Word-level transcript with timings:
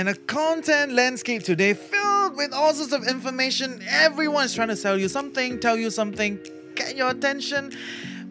And 0.00 0.08
a 0.08 0.14
content 0.14 0.92
landscape 0.92 1.42
today 1.42 1.74
filled 1.74 2.34
with 2.34 2.54
all 2.54 2.72
sorts 2.72 2.94
of 2.94 3.06
information. 3.06 3.82
Everyone's 3.86 4.54
trying 4.54 4.68
to 4.68 4.76
sell 4.76 4.98
you 4.98 5.10
something, 5.10 5.60
tell 5.60 5.76
you 5.76 5.90
something, 5.90 6.38
get 6.74 6.96
your 6.96 7.10
attention. 7.10 7.72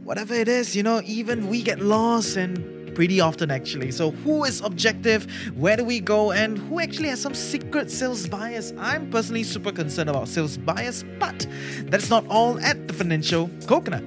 Whatever 0.04 0.34
it 0.34 0.48
is, 0.48 0.76
you 0.76 0.82
know, 0.82 1.04
even 1.06 1.48
we 1.48 1.62
get 1.62 1.80
lost 1.80 2.38
and 2.38 2.96
pretty 2.96 3.22
often 3.22 3.52
actually. 3.52 3.92
So, 3.92 4.10
who 4.10 4.46
is 4.46 4.62
objective? 4.62 5.28
Where 5.56 5.78
do 5.78 5.84
we 5.84 6.00
go? 6.00 6.32
And 6.32 6.58
who 6.58 6.80
actually 6.80 7.10
has 7.10 7.22
some 7.22 7.36
secret 7.36 7.92
sales 7.92 8.28
bias? 8.28 8.74
I'm 8.80 9.08
personally 9.12 9.44
super 9.44 9.72
concerned 9.72 10.10
about 10.10 10.28
sales 10.28 10.58
bias, 10.58 11.06
but 11.20 11.46
that's 11.84 12.10
not 12.10 12.26
all 12.30 12.60
at 12.62 12.88
the 12.88 12.96
Financial 12.96 13.48
Coconut. 13.68 14.04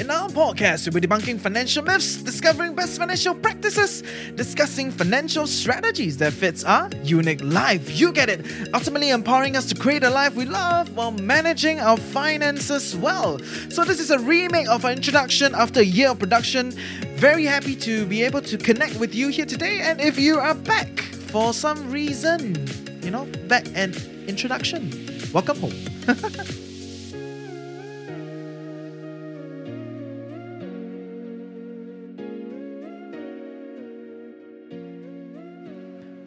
In 0.00 0.10
our 0.10 0.30
podcast, 0.30 0.86
we'll 0.86 0.98
be 0.98 1.06
debunking 1.06 1.38
financial 1.38 1.84
myths, 1.84 2.16
discovering 2.16 2.74
best 2.74 2.98
financial 2.98 3.34
practices, 3.34 4.02
discussing 4.34 4.90
financial 4.90 5.46
strategies 5.46 6.16
that 6.16 6.32
fits 6.32 6.64
our 6.64 6.88
unique 7.02 7.42
life. 7.42 8.00
You 8.00 8.10
get 8.10 8.30
it. 8.30 8.46
Ultimately 8.72 9.10
empowering 9.10 9.58
us 9.58 9.66
to 9.66 9.74
create 9.74 10.02
a 10.02 10.08
life 10.08 10.34
we 10.34 10.46
love 10.46 10.96
while 10.96 11.10
managing 11.10 11.80
our 11.80 11.98
finances 11.98 12.96
well. 12.96 13.40
So 13.68 13.84
this 13.84 14.00
is 14.00 14.10
a 14.10 14.18
remake 14.18 14.68
of 14.68 14.86
our 14.86 14.92
introduction 14.92 15.54
after 15.54 15.80
a 15.80 15.84
year 15.84 16.08
of 16.08 16.18
production. 16.18 16.70
Very 17.16 17.44
happy 17.44 17.76
to 17.76 18.06
be 18.06 18.22
able 18.22 18.40
to 18.40 18.56
connect 18.56 18.96
with 18.96 19.14
you 19.14 19.28
here 19.28 19.44
today. 19.44 19.80
And 19.82 20.00
if 20.00 20.18
you 20.18 20.38
are 20.38 20.54
back 20.54 21.00
for 21.28 21.52
some 21.52 21.90
reason, 21.90 22.66
you 23.02 23.10
know, 23.10 23.26
back 23.48 23.66
and 23.74 23.94
introduction, 24.26 24.90
welcome 25.34 25.60
home. 25.60 25.74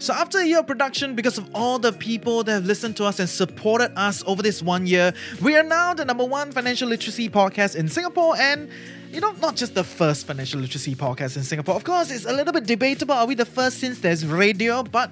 So 0.03 0.11
after 0.13 0.39
a 0.39 0.45
year 0.45 0.59
of 0.59 0.67
production, 0.67 1.15
because 1.15 1.37
of 1.37 1.49
all 1.55 1.79
the 1.79 1.93
people 1.93 2.43
that 2.43 2.51
have 2.51 2.65
listened 2.65 2.97
to 2.97 3.05
us 3.05 3.21
and 3.21 3.29
supported 3.29 3.97
us 3.97 4.21
over 4.27 4.41
this 4.41 4.61
one 4.61 4.85
year, 4.85 5.13
we 5.41 5.55
are 5.55 5.63
now 5.63 5.93
the 5.93 6.03
number 6.03 6.25
one 6.25 6.51
financial 6.51 6.89
literacy 6.89 7.29
podcast 7.29 7.77
in 7.77 7.87
Singapore 7.87 8.35
and 8.37 8.69
you 9.13 9.21
know, 9.21 9.31
not 9.33 9.55
just 9.55 9.75
the 9.75 9.83
first 9.83 10.25
financial 10.25 10.59
literacy 10.59 10.95
podcast 10.95 11.37
in 11.37 11.43
Singapore. 11.43 11.75
Of 11.75 11.83
course, 11.83 12.09
it's 12.09 12.25
a 12.25 12.33
little 12.33 12.51
bit 12.51 12.65
debatable. 12.65 13.13
Are 13.13 13.27
we 13.27 13.35
the 13.35 13.45
first 13.45 13.77
since 13.77 13.99
there's 13.99 14.25
radio? 14.25 14.81
But, 14.81 15.11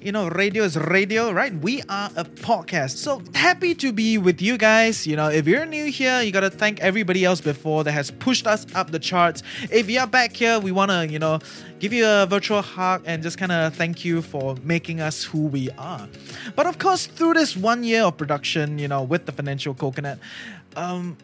you 0.00 0.10
know, 0.10 0.28
radio 0.28 0.64
is 0.64 0.78
radio, 0.78 1.30
right? 1.32 1.54
We 1.56 1.82
are 1.90 2.10
a 2.16 2.24
podcast. 2.24 2.96
So 2.96 3.22
happy 3.34 3.74
to 3.74 3.92
be 3.92 4.16
with 4.16 4.40
you 4.40 4.56
guys. 4.56 5.06
You 5.06 5.16
know, 5.16 5.28
if 5.28 5.46
you're 5.46 5.66
new 5.66 5.90
here, 5.90 6.22
you 6.22 6.32
got 6.32 6.40
to 6.40 6.50
thank 6.50 6.80
everybody 6.80 7.26
else 7.26 7.42
before 7.42 7.84
that 7.84 7.92
has 7.92 8.10
pushed 8.10 8.46
us 8.46 8.64
up 8.74 8.90
the 8.90 8.98
charts. 8.98 9.42
If 9.70 9.90
you're 9.90 10.06
back 10.06 10.34
here, 10.34 10.58
we 10.58 10.72
want 10.72 10.90
to, 10.90 11.06
you 11.06 11.18
know, 11.18 11.38
give 11.78 11.92
you 11.92 12.06
a 12.06 12.24
virtual 12.24 12.62
hug 12.62 13.02
and 13.04 13.22
just 13.22 13.36
kind 13.36 13.52
of 13.52 13.74
thank 13.74 14.02
you 14.02 14.22
for 14.22 14.56
making 14.64 15.02
us 15.02 15.24
who 15.24 15.46
we 15.48 15.68
are. 15.72 16.08
But 16.56 16.66
of 16.66 16.78
course, 16.78 17.06
through 17.06 17.34
this 17.34 17.54
one 17.54 17.84
year 17.84 18.04
of 18.04 18.16
production, 18.16 18.78
you 18.78 18.88
know, 18.88 19.02
with 19.02 19.26
the 19.26 19.32
Financial 19.32 19.74
Coconut, 19.74 20.18
um, 20.74 21.18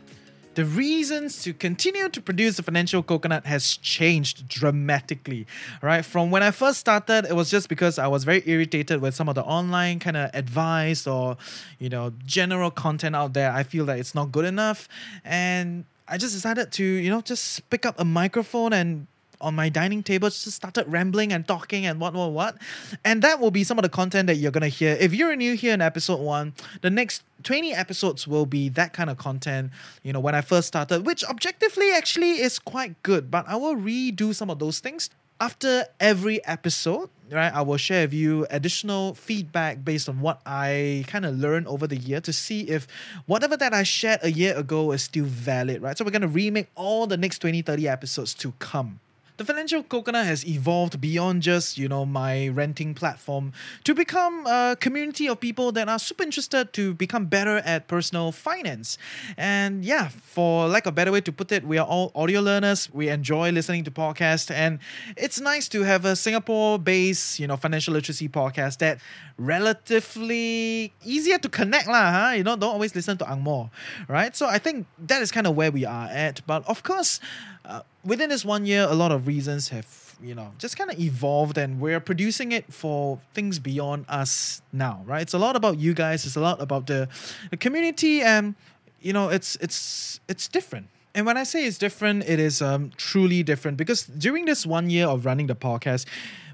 the 0.58 0.64
reasons 0.64 1.40
to 1.44 1.54
continue 1.54 2.08
to 2.08 2.20
produce 2.20 2.56
the 2.56 2.64
financial 2.64 3.00
coconut 3.00 3.46
has 3.46 3.76
changed 3.76 4.48
dramatically 4.48 5.46
right? 5.82 6.04
From 6.04 6.32
when 6.32 6.42
i 6.42 6.50
first 6.50 6.80
started 6.80 7.26
it 7.26 7.36
was 7.40 7.48
just 7.48 7.68
because 7.68 7.96
i 7.96 8.08
was 8.08 8.24
very 8.24 8.42
irritated 8.44 9.00
with 9.00 9.14
some 9.14 9.28
of 9.28 9.36
the 9.36 9.44
online 9.44 10.00
kind 10.00 10.16
of 10.16 10.30
advice 10.34 11.06
or 11.06 11.36
you 11.78 11.88
know 11.88 12.12
general 12.26 12.72
content 12.72 13.14
out 13.14 13.34
there. 13.34 13.52
I 13.52 13.62
feel 13.62 13.84
that 13.86 14.00
it's 14.00 14.16
not 14.16 14.32
good 14.32 14.46
enough. 14.54 14.88
And 15.24 15.84
i 16.08 16.18
just 16.18 16.34
decided 16.34 16.72
to 16.72 16.84
you 16.84 17.10
know 17.12 17.20
just 17.20 17.46
pick 17.70 17.86
up 17.86 17.94
a 18.00 18.04
microphone 18.04 18.72
and 18.72 19.06
on 19.40 19.54
my 19.54 19.68
dining 19.68 20.02
table 20.02 20.28
just 20.28 20.50
started 20.52 20.84
rambling 20.88 21.32
and 21.32 21.46
talking 21.46 21.86
and 21.86 22.00
what 22.00 22.14
what 22.14 22.32
what. 22.32 22.56
And 23.04 23.22
that 23.22 23.40
will 23.40 23.50
be 23.50 23.64
some 23.64 23.78
of 23.78 23.82
the 23.82 23.88
content 23.88 24.26
that 24.26 24.36
you're 24.36 24.50
gonna 24.50 24.68
hear. 24.68 24.96
If 24.98 25.14
you're 25.14 25.34
new 25.36 25.54
here 25.54 25.74
in 25.74 25.80
episode 25.80 26.20
one 26.20 26.54
the 26.80 26.90
next 26.90 27.22
20 27.44 27.72
episodes 27.72 28.26
will 28.26 28.46
be 28.46 28.68
that 28.70 28.92
kind 28.92 29.08
of 29.08 29.16
content 29.16 29.70
you 30.02 30.12
know 30.12 30.18
when 30.18 30.34
i 30.34 30.40
first 30.40 30.66
started 30.66 31.06
which 31.06 31.24
objectively 31.24 31.92
actually 31.92 32.40
is 32.40 32.58
quite 32.58 33.02
good. 33.02 33.30
But 33.30 33.48
i 33.48 33.56
will 33.56 33.76
redo 33.76 34.34
some 34.34 34.50
of 34.50 34.58
those 34.58 34.80
things 34.80 35.10
after 35.40 35.84
every 36.00 36.44
episode 36.46 37.10
right? 37.30 37.52
I 37.52 37.62
will 37.62 37.76
share 37.76 38.06
with 38.06 38.14
you 38.14 38.46
additional 38.50 39.14
feedback 39.14 39.84
based 39.84 40.08
on 40.08 40.20
what 40.20 40.40
i 40.46 41.04
kind 41.06 41.26
of 41.26 41.38
learned 41.38 41.68
over 41.68 41.86
the 41.86 41.96
year 41.96 42.20
to 42.22 42.32
see 42.32 42.62
if 42.62 42.86
whatever 43.26 43.56
that 43.56 43.74
i 43.74 43.82
shared 43.82 44.20
a 44.22 44.32
year 44.32 44.56
ago 44.56 44.92
is 44.92 45.02
still 45.02 45.24
valid 45.24 45.82
right? 45.82 45.96
So 45.96 46.04
we're 46.04 46.10
going 46.10 46.22
to 46.22 46.28
remake 46.28 46.68
all 46.74 47.06
the 47.06 47.16
next 47.16 47.38
20 47.40 47.62
30 47.62 47.88
episodes 47.88 48.34
to 48.34 48.52
come 48.58 49.00
the 49.38 49.44
financial 49.44 49.84
coconut 49.84 50.26
has 50.26 50.44
evolved 50.46 51.00
beyond 51.00 51.42
just 51.42 51.78
you 51.78 51.88
know 51.88 52.04
my 52.04 52.48
renting 52.48 52.92
platform 52.92 53.52
to 53.84 53.94
become 53.94 54.44
a 54.46 54.76
community 54.80 55.28
of 55.28 55.38
people 55.38 55.70
that 55.70 55.88
are 55.88 55.98
super 55.98 56.24
interested 56.24 56.72
to 56.72 56.92
become 56.94 57.26
better 57.26 57.58
at 57.58 57.86
personal 57.86 58.32
finance. 58.32 58.98
And 59.36 59.84
yeah 59.84 60.08
for 60.08 60.66
lack 60.66 60.86
of 60.86 60.92
a 60.92 60.96
better 60.96 61.12
way 61.12 61.20
to 61.20 61.32
put 61.32 61.52
it 61.52 61.64
we 61.64 61.78
are 61.78 61.86
all 61.86 62.10
audio 62.16 62.40
learners. 62.40 62.92
We 62.92 63.08
enjoy 63.08 63.52
listening 63.52 63.84
to 63.84 63.92
podcasts. 63.92 64.50
And 64.50 64.80
it's 65.16 65.40
nice 65.40 65.68
to 65.68 65.82
have 65.82 66.04
a 66.04 66.16
singapore 66.16 66.78
based 66.78 67.38
you 67.38 67.46
know 67.46 67.56
financial 67.56 67.94
literacy 67.94 68.28
podcast 68.28 68.78
that 68.78 68.98
relatively 69.38 70.92
easier 71.04 71.38
to 71.38 71.48
connect 71.48 71.86
lah 71.86 72.10
huh? 72.10 72.30
you 72.34 72.42
know 72.42 72.56
don't 72.56 72.72
always 72.72 72.94
listen 72.96 73.16
to 73.18 73.24
angmo 73.24 73.70
right? 74.08 74.34
So 74.34 74.46
i 74.46 74.58
think 74.58 74.86
that 75.06 75.22
is 75.22 75.30
kind 75.30 75.46
of 75.46 75.54
where 75.54 75.70
we 75.70 75.84
are 75.84 76.08
at. 76.10 76.44
But 76.44 76.66
of 76.68 76.82
course 76.82 77.20
uh, 77.68 77.82
within 78.04 78.30
this 78.30 78.44
one 78.44 78.64
year, 78.64 78.86
a 78.88 78.94
lot 78.94 79.12
of 79.12 79.26
reasons 79.26 79.68
have 79.68 79.86
you 80.20 80.34
know 80.34 80.52
just 80.58 80.76
kind 80.76 80.90
of 80.90 80.98
evolved, 80.98 81.58
and 81.58 81.80
we're 81.80 82.00
producing 82.00 82.52
it 82.52 82.72
for 82.72 83.20
things 83.34 83.58
beyond 83.58 84.06
us 84.08 84.62
now, 84.72 85.02
right? 85.06 85.22
It's 85.22 85.34
a 85.34 85.38
lot 85.38 85.54
about 85.54 85.78
you 85.78 85.92
guys. 85.94 86.24
It's 86.24 86.36
a 86.36 86.40
lot 86.40 86.60
about 86.60 86.86
the, 86.86 87.08
the 87.50 87.56
community, 87.56 88.22
and 88.22 88.54
you 89.00 89.12
know, 89.12 89.28
it's 89.28 89.56
it's 89.56 90.18
it's 90.28 90.48
different. 90.48 90.88
And 91.14 91.26
when 91.26 91.36
I 91.36 91.44
say 91.44 91.66
it's 91.66 91.78
different, 91.78 92.28
it 92.28 92.40
is 92.40 92.62
um, 92.62 92.90
truly 92.96 93.42
different 93.42 93.76
because 93.76 94.04
during 94.04 94.44
this 94.44 94.64
one 94.64 94.88
year 94.88 95.06
of 95.06 95.26
running 95.26 95.46
the 95.46 95.54
podcast, 95.54 96.06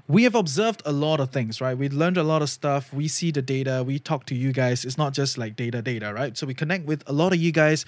we 0.07 0.23
have 0.23 0.35
observed 0.35 0.81
a 0.85 0.91
lot 0.91 1.19
of 1.19 1.29
things, 1.29 1.61
right? 1.61 1.77
We 1.77 1.87
learned 1.89 2.17
a 2.17 2.23
lot 2.23 2.41
of 2.41 2.49
stuff. 2.49 2.93
We 2.93 3.07
see 3.07 3.31
the 3.31 3.41
data. 3.41 3.83
We 3.85 3.99
talk 3.99 4.25
to 4.27 4.35
you 4.35 4.51
guys. 4.51 4.83
It's 4.83 4.97
not 4.97 5.13
just 5.13 5.37
like 5.37 5.55
data, 5.55 5.81
data, 5.81 6.13
right? 6.13 6.37
So 6.37 6.45
we 6.45 6.53
connect 6.53 6.85
with 6.85 7.03
a 7.07 7.13
lot 7.13 7.31
of 7.31 7.39
you 7.39 7.51
guys, 7.51 7.85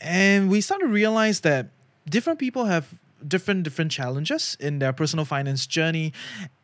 and 0.00 0.50
we 0.50 0.60
start 0.60 0.80
to 0.80 0.88
realize 0.88 1.40
that 1.40 1.68
different 2.10 2.38
people 2.38 2.66
have 2.66 2.94
different 3.26 3.62
different 3.62 3.90
challenges 3.90 4.56
in 4.60 4.78
their 4.78 4.92
personal 4.92 5.24
finance 5.24 5.66
journey. 5.66 6.12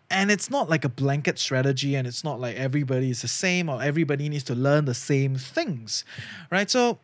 And 0.08 0.30
it's 0.30 0.50
not 0.50 0.70
like 0.70 0.84
a 0.84 0.88
blanket 0.88 1.36
strategy 1.38 1.96
and 1.96 2.06
it's 2.06 2.22
not 2.22 2.38
like 2.38 2.54
everybody 2.56 3.10
is 3.10 3.22
the 3.22 3.28
same 3.28 3.68
or 3.68 3.82
everybody 3.82 4.28
needs 4.28 4.44
to 4.44 4.54
learn 4.54 4.84
the 4.84 4.94
same 4.94 5.36
things 5.36 6.04
right? 6.50 6.70
So 6.70 6.98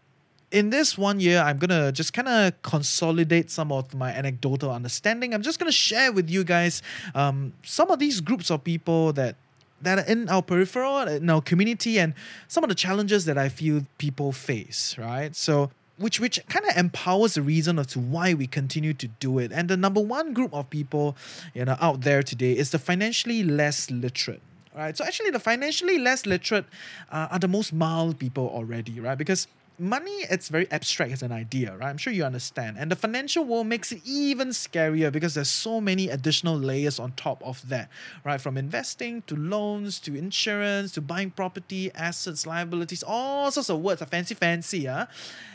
in 0.53 0.69
this 0.71 0.99
one 0.99 1.19
year 1.19 1.41
i'm 1.41 1.57
gonna 1.59 1.91
just 1.91 2.13
kind 2.13 2.29
of 2.29 2.53
consolidate 2.63 3.51
some 3.51 3.73
of 3.73 3.95
my 3.95 4.13
anecdotal 4.13 4.71
understanding. 4.71 5.35
I'm 5.35 5.43
just 5.43 5.59
gonna 5.59 5.73
share 5.73 6.13
with 6.13 6.29
you 6.31 6.45
guys 6.45 6.83
um, 7.15 7.55
some 7.65 7.91
of 7.91 7.99
these 7.99 8.21
groups 8.21 8.51
of 8.51 8.63
people 8.63 9.13
that 9.15 9.35
that 9.81 9.99
are 9.99 10.07
in 10.13 10.29
our 10.29 10.43
peripheral 10.43 10.99
in 10.99 11.29
our 11.29 11.41
community 11.41 11.99
and 11.99 12.15
some 12.47 12.63
of 12.63 12.69
the 12.69 12.75
challenges 12.75 13.25
that 13.25 13.37
i 13.37 13.49
feel 13.49 13.85
people 13.99 14.31
face 14.31 14.97
right? 14.99 15.35
So 15.35 15.71
which 15.99 16.21
which 16.21 16.41
kind 16.49 16.65
of 16.67 16.77
empowers 16.77 17.35
the 17.35 17.43
reason 17.43 17.79
as 17.79 17.89
to 17.89 18.01
why 18.01 18.35
we 18.35 18.47
continue 18.47 18.95
to 18.95 19.09
do 19.09 19.39
it. 19.39 19.53
And 19.53 19.69
the 19.69 19.77
number 19.77 20.01
one 20.01 20.33
group 20.33 20.53
of 20.55 20.69
people, 20.71 21.17
you 21.55 21.65
know, 21.65 21.77
out 21.81 22.03
there 22.03 22.23
today 22.23 22.57
is 22.57 22.71
the 22.71 22.79
financially 22.79 23.43
less 23.43 23.91
literate. 23.91 24.41
Right. 24.75 24.97
So 24.97 25.05
actually, 25.05 25.31
the 25.31 25.39
financially 25.39 25.99
less 25.99 26.25
literate 26.25 26.65
uh, 27.11 27.29
are 27.31 27.39
the 27.39 27.49
most 27.49 27.75
mild 27.75 28.19
people 28.19 28.49
already, 28.49 29.01
right? 29.01 29.19
Because 29.19 29.47
money 29.79 30.11
it's 30.31 30.49
very 30.49 30.71
abstract 30.71 31.13
as 31.13 31.23
an 31.23 31.33
idea 31.33 31.77
right? 31.77 31.89
I'm 31.89 31.99
sure 31.99 32.13
you 32.13 32.25
understand. 32.25 32.77
And 32.79 32.91
the 32.91 32.97
financial 32.97 33.45
world 33.45 33.67
makes 33.67 33.93
it 33.93 34.01
even 34.05 34.49
scarier 34.49 35.11
because 35.13 35.35
there's 35.35 35.49
so 35.49 35.81
many 35.81 36.09
additional 36.09 36.57
layers 36.57 36.99
on 36.99 37.13
top 37.13 37.43
of 37.43 37.69
that 37.69 37.89
right? 38.25 38.41
From 38.41 38.57
investing 38.57 39.23
to 39.23 39.37
loans 39.37 39.99
to 40.01 40.15
insurance 40.15 40.93
to 40.93 41.01
buying 41.01 41.31
property 41.31 41.91
assets 41.95 42.47
liabilities 42.47 43.03
all 43.03 43.51
sorts 43.51 43.71
of 43.71 43.81
words 43.81 44.03
are 44.03 44.07
fancy 44.07 44.35
fancy 44.35 44.87
huh? 44.87 45.07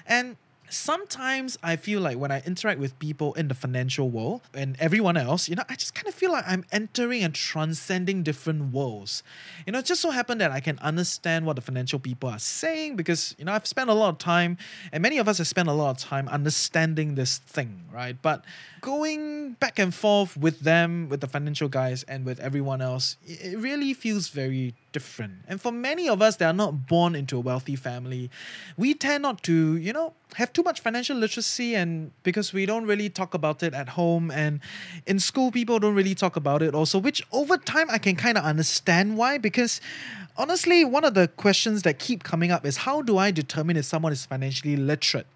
and 0.05 0.37
sometimes 0.69 1.57
I 1.63 1.75
feel 1.75 2.01
like 2.01 2.17
when 2.17 2.31
I 2.31 2.41
interact 2.45 2.79
with 2.79 2.97
people 2.99 3.33
in 3.33 3.47
the 3.47 3.53
financial 3.53 4.09
world 4.09 4.41
and 4.53 4.75
everyone 4.79 5.17
else, 5.17 5.47
you 5.47 5.55
know, 5.55 5.63
I 5.69 5.75
just 5.75 5.95
kind 5.95 6.07
of 6.07 6.13
feel 6.13 6.31
like 6.31 6.43
I'm 6.47 6.65
entering 6.71 7.23
and 7.23 7.33
transcending 7.33 8.23
different 8.23 8.73
worlds. 8.73 9.23
You 9.65 9.73
know, 9.73 9.79
it 9.79 9.85
just 9.85 10.01
so 10.01 10.09
happened 10.09 10.41
that 10.41 10.51
I 10.51 10.59
can 10.59 10.79
understand 10.79 11.45
what 11.45 11.55
the 11.55 11.61
financial 11.61 11.99
people 11.99 12.29
are 12.29 12.39
saying 12.39 12.95
because, 12.95 13.35
you 13.37 13.45
know, 13.45 13.53
I've 13.53 13.67
spent 13.67 13.89
a 13.89 13.93
lot 13.93 14.09
of 14.09 14.17
time, 14.17 14.57
and 14.91 15.01
many 15.01 15.17
of 15.17 15.27
us 15.27 15.37
have 15.37 15.47
spent 15.47 15.69
a 15.69 15.73
lot 15.73 15.91
of 15.91 15.97
time 15.97 16.27
understanding 16.27 17.15
this 17.15 17.37
thing, 17.39 17.83
right? 17.93 18.15
But 18.21 18.43
going 18.81 19.53
back 19.53 19.79
and 19.79 19.93
forth 19.93 20.37
with 20.37 20.61
them, 20.61 21.09
with 21.09 21.21
the 21.21 21.27
financial 21.27 21.69
guys, 21.69 22.03
and 22.03 22.25
with 22.25 22.39
everyone 22.39 22.81
else, 22.81 23.17
it 23.25 23.57
really 23.57 23.93
feels 23.93 24.29
very 24.29 24.75
different. 24.91 25.33
And 25.47 25.61
for 25.61 25.71
many 25.71 26.09
of 26.09 26.21
us 26.21 26.37
that 26.37 26.47
are 26.47 26.53
not 26.53 26.87
born 26.87 27.15
into 27.15 27.37
a 27.37 27.39
wealthy 27.39 27.75
family, 27.75 28.29
we 28.77 28.93
tend 28.93 29.23
not 29.23 29.43
to, 29.43 29.77
you 29.77 29.93
know, 29.93 30.13
have 30.35 30.51
too 30.57 30.63
much 30.63 30.79
financial 30.79 31.15
literacy 31.15 31.75
and 31.75 32.11
because 32.23 32.51
we 32.51 32.65
don't 32.65 32.87
really 32.87 33.09
talk 33.09 33.35
about 33.35 33.61
it 33.61 33.75
at 33.75 33.89
home 33.89 34.31
and 34.31 34.59
in 35.05 35.19
school 35.19 35.51
people 35.51 35.77
don't 35.77 35.93
really 35.93 36.15
talk 36.15 36.35
about 36.35 36.63
it 36.63 36.73
also, 36.73 36.97
which 36.97 37.21
over 37.31 37.57
time 37.57 37.87
I 37.91 37.99
can 37.99 38.15
kind 38.15 38.39
of 38.39 38.43
understand 38.43 39.17
why 39.17 39.37
because 39.37 39.79
honestly, 40.35 40.83
one 40.83 41.05
of 41.05 41.13
the 41.13 41.27
questions 41.27 41.83
that 41.83 41.99
keep 41.99 42.23
coming 42.23 42.49
up 42.49 42.65
is 42.65 42.77
how 42.77 43.03
do 43.03 43.19
I 43.19 43.29
determine 43.29 43.77
if 43.77 43.85
someone 43.85 44.11
is 44.11 44.25
financially 44.25 44.75
literate? 44.75 45.27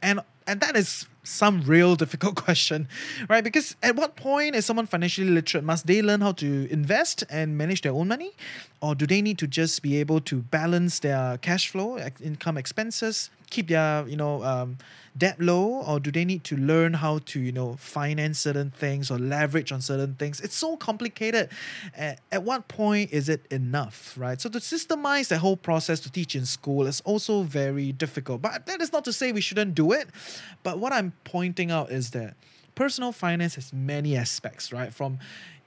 And 0.00 0.20
and 0.48 0.60
that 0.60 0.76
is 0.76 1.06
some 1.28 1.62
real 1.62 1.94
difficult 1.94 2.34
question, 2.46 2.88
right? 3.28 3.44
Because 3.44 3.76
at 3.82 3.94
what 3.94 4.16
point 4.16 4.56
is 4.56 4.64
someone 4.64 4.86
financially 4.86 5.28
literate? 5.28 5.62
Must 5.62 5.86
they 5.86 6.02
learn 6.02 6.22
how 6.22 6.32
to 6.32 6.68
invest 6.72 7.22
and 7.30 7.56
manage 7.56 7.82
their 7.82 7.92
own 7.92 8.08
money? 8.08 8.32
Or 8.80 8.94
do 8.94 9.06
they 9.06 9.20
need 9.22 9.38
to 9.38 9.46
just 9.46 9.82
be 9.82 9.96
able 9.98 10.20
to 10.22 10.36
balance 10.36 11.00
their 11.00 11.38
cash 11.38 11.68
flow, 11.68 11.98
income 12.22 12.56
expenses, 12.56 13.30
keep 13.50 13.68
their, 13.68 14.06
you 14.06 14.16
know, 14.16 14.42
um, 14.44 14.78
debt 15.16 15.40
low? 15.40 15.82
Or 15.82 15.98
do 15.98 16.12
they 16.12 16.24
need 16.24 16.44
to 16.44 16.56
learn 16.56 16.94
how 16.94 17.18
to, 17.26 17.40
you 17.40 17.50
know, 17.50 17.74
finance 17.74 18.38
certain 18.38 18.70
things 18.70 19.10
or 19.10 19.18
leverage 19.18 19.72
on 19.72 19.80
certain 19.80 20.14
things? 20.14 20.40
It's 20.40 20.54
so 20.54 20.76
complicated. 20.76 21.50
At, 21.96 22.20
at 22.30 22.44
what 22.44 22.68
point 22.68 23.12
is 23.12 23.28
it 23.28 23.44
enough, 23.50 24.14
right? 24.16 24.40
So 24.40 24.48
to 24.48 24.58
systemize 24.60 25.28
the 25.28 25.38
whole 25.38 25.56
process 25.56 25.98
to 26.00 26.12
teach 26.12 26.36
in 26.36 26.46
school 26.46 26.86
is 26.86 27.00
also 27.00 27.42
very 27.42 27.90
difficult. 27.90 28.40
But 28.42 28.66
that 28.66 28.80
is 28.80 28.92
not 28.92 29.04
to 29.06 29.12
say 29.12 29.32
we 29.32 29.40
shouldn't 29.40 29.74
do 29.74 29.90
it. 29.90 30.08
But 30.62 30.78
what 30.78 30.92
I'm 30.92 31.12
pointing 31.24 31.70
out 31.70 31.90
is 31.90 32.10
that 32.10 32.34
personal 32.74 33.12
finance 33.12 33.56
has 33.56 33.72
many 33.72 34.16
aspects, 34.16 34.72
right? 34.72 34.92
From 34.92 35.18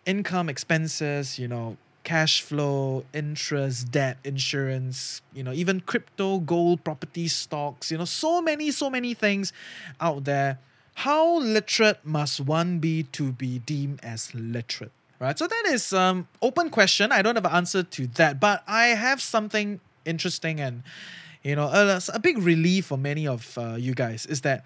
income, 0.05 0.49
expenses, 0.49 1.37
you 1.37 1.47
know, 1.47 1.77
cash 2.03 2.41
flow, 2.41 3.05
interest, 3.13 3.91
debt, 3.91 4.17
insurance, 4.23 5.21
you 5.33 5.43
know, 5.43 5.51
even 5.51 5.79
crypto, 5.81 6.39
gold, 6.39 6.83
property, 6.83 7.27
stocks, 7.27 7.91
you 7.91 7.97
know, 7.97 8.05
so 8.05 8.41
many, 8.41 8.71
so 8.71 8.89
many 8.89 9.13
things 9.13 9.53
out 9.99 10.23
there. 10.23 10.57
How 10.95 11.37
literate 11.39 12.05
must 12.05 12.41
one 12.41 12.79
be 12.79 13.03
to 13.03 13.31
be 13.31 13.59
deemed 13.59 13.99
as 14.03 14.33
literate? 14.33 14.91
Right. 15.19 15.37
So 15.37 15.45
that 15.45 15.63
is 15.67 15.93
um 15.93 16.27
open 16.41 16.71
question. 16.71 17.11
I 17.11 17.21
don't 17.21 17.35
have 17.35 17.45
an 17.45 17.51
answer 17.51 17.83
to 17.83 18.07
that, 18.07 18.39
but 18.39 18.63
I 18.67 18.87
have 18.87 19.21
something 19.21 19.79
interesting 20.03 20.59
and 20.59 20.81
you 21.43 21.55
know 21.55 21.67
a, 21.67 22.01
a 22.13 22.19
big 22.19 22.37
relief 22.37 22.85
for 22.87 22.97
many 22.97 23.27
of 23.27 23.57
uh, 23.57 23.75
you 23.75 23.93
guys 23.93 24.25
is 24.25 24.41
that 24.41 24.63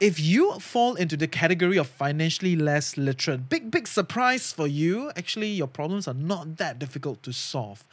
if 0.00 0.18
you 0.20 0.52
fall 0.58 0.96
into 0.96 1.16
the 1.16 1.28
category 1.28 1.78
of 1.78 1.88
financially 1.88 2.56
less 2.56 2.96
literate, 2.96 3.48
big, 3.48 3.70
big 3.70 3.86
surprise 3.86 4.52
for 4.52 4.66
you. 4.66 5.10
Actually, 5.16 5.48
your 5.48 5.68
problems 5.68 6.08
are 6.08 6.14
not 6.14 6.56
that 6.56 6.78
difficult 6.78 7.22
to 7.22 7.32
solve. 7.32 7.84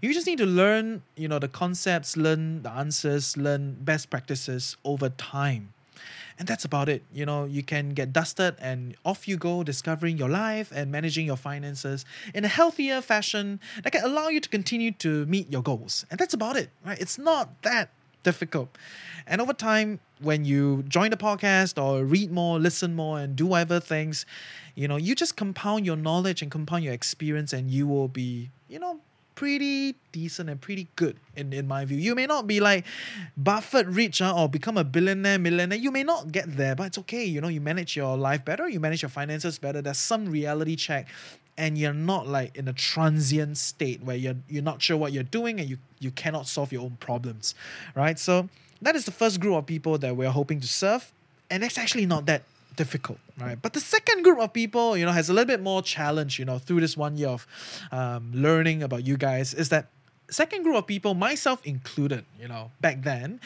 You 0.00 0.14
just 0.14 0.26
need 0.26 0.38
to 0.38 0.46
learn, 0.46 1.02
you 1.16 1.28
know, 1.28 1.38
the 1.38 1.48
concepts, 1.48 2.16
learn 2.16 2.62
the 2.62 2.70
answers, 2.70 3.36
learn 3.36 3.76
best 3.80 4.08
practices 4.08 4.76
over 4.84 5.08
time. 5.08 5.74
And 6.38 6.46
that's 6.46 6.64
about 6.64 6.88
it. 6.88 7.02
You 7.12 7.26
know, 7.26 7.46
you 7.46 7.64
can 7.64 7.90
get 7.90 8.12
dusted 8.12 8.54
and 8.60 8.94
off 9.04 9.26
you 9.26 9.36
go, 9.36 9.64
discovering 9.64 10.16
your 10.16 10.28
life 10.28 10.70
and 10.72 10.92
managing 10.92 11.26
your 11.26 11.36
finances 11.36 12.04
in 12.32 12.44
a 12.44 12.48
healthier 12.48 13.00
fashion 13.00 13.58
that 13.82 13.90
can 13.90 14.04
allow 14.04 14.28
you 14.28 14.40
to 14.40 14.48
continue 14.48 14.92
to 14.92 15.26
meet 15.26 15.50
your 15.50 15.62
goals. 15.62 16.06
And 16.10 16.18
that's 16.18 16.34
about 16.34 16.56
it, 16.56 16.70
right? 16.86 16.98
It's 17.00 17.18
not 17.18 17.62
that 17.62 17.90
difficult. 18.22 18.68
And 19.26 19.40
over 19.40 19.52
time, 19.52 20.00
when 20.20 20.44
you 20.44 20.84
join 20.88 21.10
the 21.10 21.16
podcast 21.16 21.82
or 21.82 22.04
read 22.04 22.30
more, 22.30 22.58
listen 22.58 22.94
more, 22.94 23.18
and 23.18 23.34
do 23.34 23.46
whatever 23.46 23.80
things, 23.80 24.24
you 24.74 24.86
know, 24.86 24.96
you 24.96 25.14
just 25.14 25.36
compound 25.36 25.86
your 25.86 25.96
knowledge 25.96 26.40
and 26.42 26.50
compound 26.50 26.84
your 26.84 26.92
experience, 26.94 27.52
and 27.52 27.70
you 27.70 27.86
will 27.86 28.08
be, 28.08 28.50
you 28.68 28.78
know, 28.78 29.00
pretty 29.38 29.94
decent 30.10 30.50
and 30.50 30.60
pretty 30.60 30.88
good 30.96 31.16
in, 31.36 31.52
in 31.52 31.68
my 31.68 31.84
view. 31.84 31.96
You 31.96 32.16
may 32.16 32.26
not 32.26 32.48
be 32.48 32.58
like 32.58 32.84
Buffett 33.36 33.86
rich 33.86 34.20
uh, 34.20 34.34
or 34.36 34.48
become 34.48 34.76
a 34.76 34.82
billionaire, 34.82 35.38
millionaire. 35.38 35.78
You 35.78 35.92
may 35.92 36.02
not 36.02 36.32
get 36.32 36.56
there, 36.56 36.74
but 36.74 36.88
it's 36.88 36.98
okay. 36.98 37.24
You 37.24 37.40
know, 37.40 37.46
you 37.46 37.60
manage 37.60 37.96
your 37.96 38.16
life 38.16 38.44
better, 38.44 38.68
you 38.68 38.80
manage 38.80 39.02
your 39.02 39.10
finances 39.10 39.56
better. 39.56 39.80
There's 39.80 39.96
some 39.98 40.26
reality 40.26 40.74
check 40.74 41.06
and 41.56 41.78
you're 41.78 41.94
not 41.94 42.26
like 42.26 42.56
in 42.56 42.66
a 42.66 42.72
transient 42.72 43.58
state 43.58 44.02
where 44.02 44.16
you're 44.16 44.36
you're 44.48 44.62
not 44.62 44.82
sure 44.82 44.96
what 44.96 45.12
you're 45.12 45.30
doing 45.38 45.60
and 45.60 45.68
you 45.68 45.78
you 46.00 46.10
cannot 46.10 46.46
solve 46.46 46.70
your 46.72 46.82
own 46.82 46.96
problems 47.00 47.56
right 47.96 48.16
so 48.16 48.48
that 48.80 48.94
is 48.94 49.04
the 49.04 49.10
first 49.10 49.40
group 49.40 49.56
of 49.56 49.66
people 49.66 49.98
that 49.98 50.16
we're 50.16 50.30
hoping 50.30 50.60
to 50.60 50.68
serve 50.68 51.12
and 51.50 51.64
it's 51.64 51.76
actually 51.76 52.06
not 52.06 52.26
that 52.26 52.42
difficult 52.78 53.18
right? 53.40 53.60
But 53.60 53.72
the 53.72 53.80
second 53.80 54.22
group 54.22 54.38
of 54.38 54.52
people 54.52 54.96
you 54.96 55.04
know 55.06 55.12
has 55.20 55.28
a 55.28 55.34
little 55.34 55.50
bit 55.54 55.62
more 55.70 55.82
challenge 55.82 56.38
you 56.38 56.44
know 56.44 56.58
through 56.58 56.80
this 56.80 56.96
one 56.96 57.14
year 57.18 57.28
of 57.28 57.46
um, 57.92 58.30
learning 58.32 58.82
about 58.82 59.02
you 59.06 59.16
guys 59.16 59.52
is 59.52 59.68
that 59.74 59.84
second 60.30 60.62
group 60.62 60.76
of 60.76 60.86
people 60.86 61.14
myself 61.14 61.58
included 61.64 62.24
you 62.40 62.48
know 62.52 62.70
back 62.80 63.02
then 63.02 63.40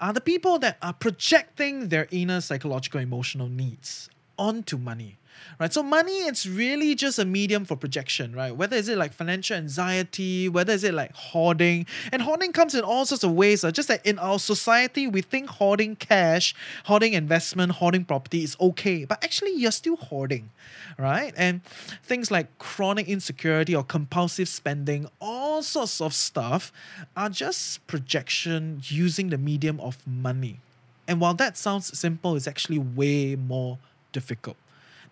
are 0.00 0.12
the 0.12 0.20
people 0.32 0.58
that 0.64 0.78
are 0.80 0.92
projecting 0.92 1.88
their 1.88 2.06
inner 2.10 2.40
psychological 2.40 3.00
emotional 3.00 3.48
needs 3.48 4.08
onto 4.38 4.76
money 4.78 5.16
right? 5.58 5.72
So 5.72 5.82
money, 5.82 6.18
it's 6.20 6.46
really 6.46 6.94
just 6.94 7.18
a 7.18 7.24
medium 7.24 7.64
for 7.64 7.76
projection, 7.76 8.34
right? 8.34 8.54
Whether 8.54 8.76
is 8.76 8.88
it 8.88 8.98
like 8.98 9.12
financial 9.12 9.56
anxiety, 9.56 10.48
whether 10.48 10.72
is 10.72 10.84
it 10.84 10.94
like 10.94 11.14
hoarding, 11.14 11.86
and 12.12 12.22
hoarding 12.22 12.52
comes 12.52 12.74
in 12.74 12.82
all 12.84 13.04
sorts 13.06 13.24
of 13.24 13.32
ways. 13.32 13.64
Uh, 13.64 13.70
just 13.70 13.88
that 13.88 14.04
in 14.04 14.18
our 14.18 14.38
society, 14.38 15.06
we 15.06 15.22
think 15.22 15.48
hoarding 15.48 15.96
cash, 15.96 16.54
hoarding 16.84 17.12
investment, 17.12 17.72
hoarding 17.72 18.04
property 18.04 18.42
is 18.42 18.56
okay, 18.60 19.04
but 19.04 19.22
actually 19.22 19.52
you're 19.52 19.70
still 19.70 19.96
hoarding, 19.96 20.50
right? 20.98 21.32
And 21.36 21.64
things 22.02 22.30
like 22.30 22.58
chronic 22.58 23.08
insecurity 23.08 23.74
or 23.74 23.84
compulsive 23.84 24.48
spending, 24.48 25.08
all 25.20 25.62
sorts 25.62 26.00
of 26.00 26.14
stuff 26.14 26.72
are 27.16 27.28
just 27.30 27.86
projection 27.86 28.80
using 28.84 29.30
the 29.30 29.38
medium 29.38 29.80
of 29.80 30.06
money. 30.06 30.60
And 31.06 31.20
while 31.20 31.34
that 31.34 31.56
sounds 31.56 31.98
simple, 31.98 32.36
it's 32.36 32.46
actually 32.46 32.78
way 32.78 33.34
more 33.34 33.78
difficult. 34.12 34.56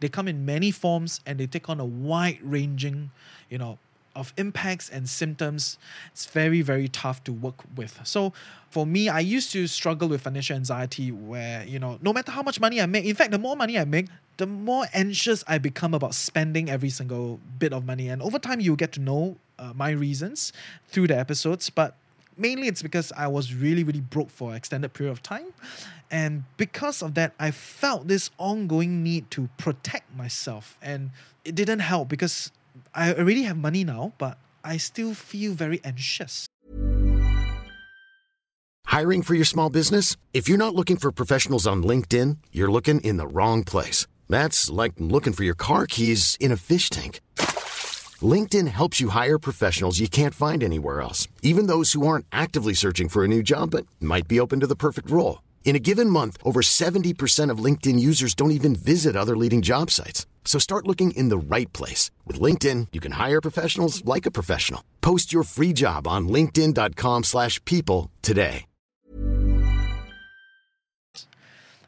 They 0.00 0.08
come 0.08 0.28
in 0.28 0.44
many 0.44 0.70
forms 0.70 1.20
and 1.26 1.38
they 1.38 1.46
take 1.46 1.68
on 1.68 1.80
a 1.80 1.84
wide 1.84 2.38
ranging, 2.42 3.10
you 3.50 3.58
know, 3.58 3.78
of 4.14 4.32
impacts 4.36 4.88
and 4.88 5.08
symptoms. 5.08 5.78
It's 6.10 6.26
very, 6.26 6.62
very 6.62 6.88
tough 6.88 7.22
to 7.24 7.32
work 7.32 7.62
with. 7.76 8.00
So 8.04 8.32
for 8.70 8.86
me, 8.86 9.08
I 9.08 9.20
used 9.20 9.52
to 9.52 9.66
struggle 9.66 10.08
with 10.08 10.22
financial 10.22 10.56
anxiety 10.56 11.12
where, 11.12 11.64
you 11.64 11.78
know, 11.78 11.98
no 12.00 12.12
matter 12.12 12.32
how 12.32 12.42
much 12.42 12.58
money 12.58 12.80
I 12.80 12.86
make, 12.86 13.04
in 13.04 13.14
fact, 13.14 13.30
the 13.30 13.38
more 13.38 13.56
money 13.56 13.78
I 13.78 13.84
make, 13.84 14.06
the 14.38 14.46
more 14.46 14.86
anxious 14.92 15.44
I 15.46 15.58
become 15.58 15.94
about 15.94 16.14
spending 16.14 16.68
every 16.70 16.90
single 16.90 17.40
bit 17.58 17.72
of 17.72 17.84
money. 17.84 18.08
And 18.08 18.22
over 18.22 18.38
time, 18.38 18.60
you 18.60 18.74
get 18.76 18.92
to 18.92 19.00
know 19.00 19.36
uh, 19.58 19.72
my 19.74 19.90
reasons 19.90 20.52
through 20.88 21.08
the 21.08 21.18
episodes. 21.18 21.70
But 21.70 21.94
mainly 22.36 22.68
it's 22.68 22.82
because 22.82 23.12
I 23.12 23.26
was 23.26 23.54
really, 23.54 23.84
really 23.84 24.00
broke 24.00 24.30
for 24.30 24.50
an 24.50 24.56
extended 24.56 24.92
period 24.92 25.12
of 25.12 25.22
time. 25.22 25.52
And 26.10 26.44
because 26.56 27.02
of 27.02 27.14
that, 27.14 27.34
I 27.38 27.50
felt 27.50 28.08
this 28.08 28.30
ongoing 28.38 29.02
need 29.02 29.30
to 29.32 29.48
protect 29.58 30.14
myself. 30.16 30.76
And 30.80 31.10
it 31.44 31.54
didn't 31.54 31.80
help 31.80 32.08
because 32.08 32.52
I 32.94 33.14
already 33.14 33.42
have 33.42 33.56
money 33.56 33.84
now, 33.84 34.12
but 34.18 34.38
I 34.62 34.76
still 34.76 35.14
feel 35.14 35.52
very 35.52 35.80
anxious. 35.84 36.46
Hiring 38.86 39.22
for 39.22 39.34
your 39.34 39.44
small 39.44 39.68
business? 39.68 40.16
If 40.32 40.48
you're 40.48 40.58
not 40.58 40.74
looking 40.74 40.96
for 40.96 41.12
professionals 41.12 41.66
on 41.66 41.82
LinkedIn, 41.82 42.38
you're 42.52 42.70
looking 42.70 43.00
in 43.00 43.16
the 43.16 43.26
wrong 43.26 43.64
place. 43.64 44.06
That's 44.28 44.70
like 44.70 44.92
looking 44.98 45.32
for 45.32 45.44
your 45.44 45.54
car 45.54 45.86
keys 45.86 46.36
in 46.40 46.50
a 46.50 46.56
fish 46.56 46.88
tank. 46.88 47.20
LinkedIn 48.22 48.68
helps 48.68 49.00
you 49.00 49.10
hire 49.10 49.38
professionals 49.38 49.98
you 49.98 50.08
can't 50.08 50.34
find 50.34 50.62
anywhere 50.64 51.02
else, 51.02 51.28
even 51.42 51.66
those 51.66 51.92
who 51.92 52.06
aren't 52.06 52.24
actively 52.32 52.72
searching 52.72 53.10
for 53.10 53.24
a 53.24 53.28
new 53.28 53.42
job 53.42 53.72
but 53.72 53.86
might 54.00 54.26
be 54.26 54.40
open 54.40 54.60
to 54.60 54.66
the 54.66 54.74
perfect 54.86 55.10
role. 55.10 55.42
In 55.64 55.76
a 55.76 55.80
given 55.80 56.08
month, 56.08 56.38
over 56.42 56.62
70% 56.62 57.50
of 57.50 57.58
LinkedIn 57.58 57.98
users 58.00 58.34
don't 58.34 58.52
even 58.52 58.74
visit 58.74 59.16
other 59.16 59.36
leading 59.36 59.60
job 59.60 59.90
sites. 59.90 60.24
So 60.46 60.58
start 60.58 60.86
looking 60.86 61.10
in 61.10 61.28
the 61.28 61.36
right 61.36 61.70
place. 61.74 62.10
With 62.24 62.40
LinkedIn, 62.40 62.88
you 62.92 63.00
can 63.00 63.12
hire 63.12 63.40
professionals 63.42 64.02
like 64.06 64.24
a 64.24 64.30
professional. 64.30 64.82
Post 65.02 65.32
your 65.32 65.42
free 65.42 65.74
job 65.74 66.06
on 66.06 66.28
linkedin.com 66.28 67.24
slash 67.24 67.62
people 67.66 68.10
today. 68.22 68.64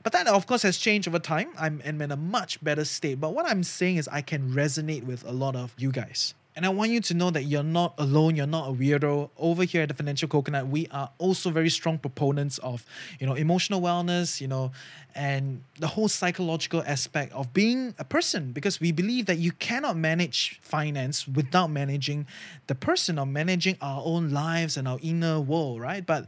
But 0.08 0.24
that, 0.24 0.34
of 0.34 0.46
course, 0.46 0.62
has 0.62 0.78
changed 0.78 1.06
over 1.06 1.18
time. 1.18 1.50
I'm, 1.58 1.82
in 1.82 2.00
a 2.00 2.16
much 2.16 2.64
better 2.64 2.86
state. 2.86 3.20
But 3.20 3.34
what 3.34 3.44
I'm 3.44 3.62
saying 3.62 3.98
is 3.98 4.08
I 4.08 4.22
can 4.22 4.52
resonate 4.52 5.04
with 5.04 5.22
a 5.26 5.32
lot 5.32 5.54
of 5.54 5.74
you 5.76 5.92
guys. 5.92 6.32
And 6.56 6.64
I 6.64 6.70
want 6.70 6.92
you 6.92 7.00
to 7.02 7.14
know 7.14 7.30
that 7.30 7.42
you're 7.42 7.62
not 7.62 7.92
alone, 7.98 8.34
you're 8.34 8.46
not 8.46 8.70
a 8.70 8.72
weirdo. 8.72 9.28
Over 9.36 9.64
here 9.64 9.82
at 9.82 9.88
the 9.88 9.94
Financial 9.94 10.26
Coconut, 10.26 10.66
we 10.66 10.86
are 10.92 11.10
also 11.18 11.50
very 11.50 11.68
strong 11.68 11.98
proponents 11.98 12.56
of, 12.58 12.86
you 13.20 13.26
know, 13.26 13.34
emotional 13.34 13.82
wellness, 13.82 14.40
you 14.40 14.48
know, 14.48 14.72
and 15.14 15.62
the 15.78 15.86
whole 15.86 16.08
psychological 16.08 16.82
aspect 16.86 17.32
of 17.34 17.52
being 17.52 17.94
a 17.98 18.04
person 18.04 18.52
because 18.52 18.80
we 18.80 18.92
believe 18.92 19.26
that 19.26 19.36
you 19.38 19.52
cannot 19.52 19.98
manage 19.98 20.58
finance 20.62 21.28
without 21.28 21.70
managing 21.70 22.26
the 22.66 22.74
person 22.74 23.18
or 23.18 23.26
managing 23.26 23.76
our 23.82 24.02
own 24.04 24.30
lives 24.30 24.78
and 24.78 24.88
our 24.88 24.98
inner 25.02 25.38
world, 25.38 25.80
right? 25.80 26.04
But 26.04 26.26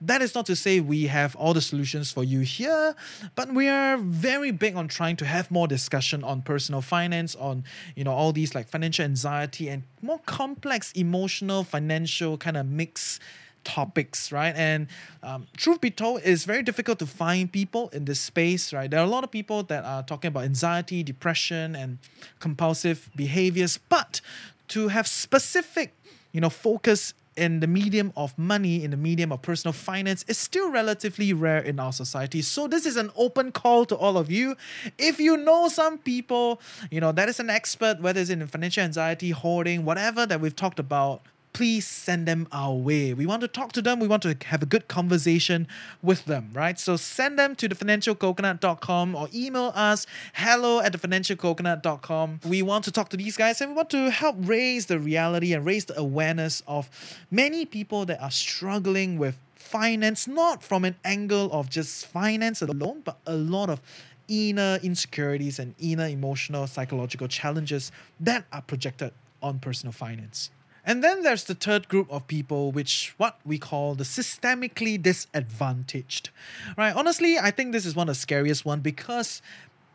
that 0.00 0.20
is 0.20 0.34
not 0.34 0.46
to 0.46 0.56
say 0.56 0.80
we 0.80 1.06
have 1.06 1.34
all 1.36 1.54
the 1.54 1.60
solutions 1.60 2.12
for 2.12 2.22
you 2.22 2.40
here, 2.40 2.94
but 3.34 3.52
we 3.52 3.68
are 3.68 3.96
very 3.96 4.50
big 4.50 4.76
on 4.76 4.88
trying 4.88 5.16
to 5.16 5.24
have 5.24 5.50
more 5.50 5.66
discussion 5.66 6.22
on 6.22 6.42
personal 6.42 6.82
finance, 6.82 7.34
on 7.34 7.64
you 7.94 8.04
know 8.04 8.12
all 8.12 8.32
these 8.32 8.54
like 8.54 8.68
financial 8.68 9.04
anxiety 9.04 9.68
and 9.68 9.84
more 10.02 10.20
complex 10.26 10.92
emotional 10.92 11.64
financial 11.64 12.36
kind 12.36 12.56
of 12.56 12.66
mix 12.66 13.18
topics, 13.64 14.30
right? 14.30 14.54
And 14.56 14.86
um, 15.22 15.46
truth 15.56 15.80
be 15.80 15.90
told, 15.90 16.20
it's 16.24 16.44
very 16.44 16.62
difficult 16.62 17.00
to 17.00 17.06
find 17.06 17.50
people 17.50 17.88
in 17.88 18.04
this 18.04 18.20
space, 18.20 18.72
right? 18.72 18.88
There 18.88 19.00
are 19.00 19.06
a 19.06 19.10
lot 19.10 19.24
of 19.24 19.30
people 19.30 19.64
that 19.64 19.84
are 19.84 20.02
talking 20.04 20.28
about 20.28 20.44
anxiety, 20.44 21.02
depression, 21.02 21.74
and 21.74 21.98
compulsive 22.38 23.10
behaviors, 23.16 23.78
but 23.88 24.20
to 24.68 24.88
have 24.88 25.08
specific, 25.08 25.94
you 26.32 26.40
know, 26.40 26.50
focus 26.50 27.12
in 27.36 27.60
the 27.60 27.66
medium 27.66 28.12
of 28.16 28.36
money, 28.38 28.82
in 28.82 28.90
the 28.90 28.96
medium 28.96 29.32
of 29.32 29.42
personal 29.42 29.72
finance, 29.72 30.24
is 30.28 30.38
still 30.38 30.70
relatively 30.70 31.32
rare 31.32 31.58
in 31.58 31.78
our 31.78 31.92
society. 31.92 32.42
So 32.42 32.66
this 32.66 32.86
is 32.86 32.96
an 32.96 33.10
open 33.16 33.52
call 33.52 33.84
to 33.86 33.96
all 33.96 34.16
of 34.16 34.30
you. 34.30 34.56
If 34.98 35.20
you 35.20 35.36
know 35.36 35.68
some 35.68 35.98
people, 35.98 36.60
you 36.90 37.00
know, 37.00 37.12
that 37.12 37.28
is 37.28 37.40
an 37.40 37.50
expert, 37.50 38.00
whether 38.00 38.20
it's 38.20 38.30
in 38.30 38.46
financial 38.46 38.84
anxiety, 38.84 39.30
hoarding, 39.30 39.84
whatever 39.84 40.26
that 40.26 40.40
we've 40.40 40.56
talked 40.56 40.78
about, 40.78 41.22
please 41.56 41.86
send 41.86 42.28
them 42.28 42.46
our 42.52 42.74
way. 42.74 43.14
We 43.14 43.24
want 43.24 43.40
to 43.40 43.48
talk 43.48 43.72
to 43.72 43.80
them. 43.80 43.98
We 43.98 44.06
want 44.06 44.22
to 44.24 44.36
have 44.44 44.62
a 44.62 44.66
good 44.66 44.88
conversation 44.88 45.66
with 46.02 46.26
them, 46.26 46.50
right? 46.52 46.78
So 46.78 46.96
send 46.96 47.38
them 47.38 47.56
to 47.56 47.66
thefinancialcoconut.com 47.66 49.14
or 49.14 49.28
email 49.34 49.72
us 49.74 50.06
hello 50.34 50.80
at 50.80 50.92
thefinancialcoconut.com. 50.92 52.40
We 52.44 52.60
want 52.60 52.84
to 52.84 52.92
talk 52.92 53.08
to 53.08 53.16
these 53.16 53.38
guys 53.38 53.62
and 53.62 53.70
we 53.70 53.74
want 53.74 53.88
to 53.88 54.10
help 54.10 54.36
raise 54.40 54.84
the 54.84 54.98
reality 54.98 55.54
and 55.54 55.64
raise 55.64 55.86
the 55.86 55.98
awareness 55.98 56.62
of 56.66 56.90
many 57.30 57.64
people 57.64 58.04
that 58.04 58.20
are 58.20 58.30
struggling 58.30 59.16
with 59.16 59.38
finance, 59.54 60.28
not 60.28 60.62
from 60.62 60.84
an 60.84 60.96
angle 61.06 61.50
of 61.52 61.70
just 61.70 62.04
finance 62.04 62.60
alone, 62.60 63.00
but 63.02 63.16
a 63.26 63.34
lot 63.34 63.70
of 63.70 63.80
inner 64.28 64.78
insecurities 64.82 65.58
and 65.58 65.74
inner 65.78 66.06
emotional 66.06 66.66
psychological 66.66 67.28
challenges 67.28 67.92
that 68.20 68.44
are 68.52 68.60
projected 68.60 69.14
on 69.42 69.58
personal 69.58 69.92
finance. 69.94 70.50
And 70.86 71.02
then 71.02 71.22
there's 71.22 71.44
the 71.44 71.54
third 71.54 71.88
group 71.88 72.10
of 72.10 72.26
people, 72.28 72.70
which 72.70 73.12
what 73.16 73.38
we 73.44 73.58
call 73.58 73.96
the 73.96 74.04
systemically 74.04 75.02
disadvantaged. 75.02 76.30
Right? 76.78 76.94
Honestly, 76.94 77.38
I 77.38 77.50
think 77.50 77.72
this 77.72 77.84
is 77.84 77.96
one 77.96 78.08
of 78.08 78.14
the 78.14 78.20
scariest 78.20 78.64
one 78.64 78.80
because 78.80 79.42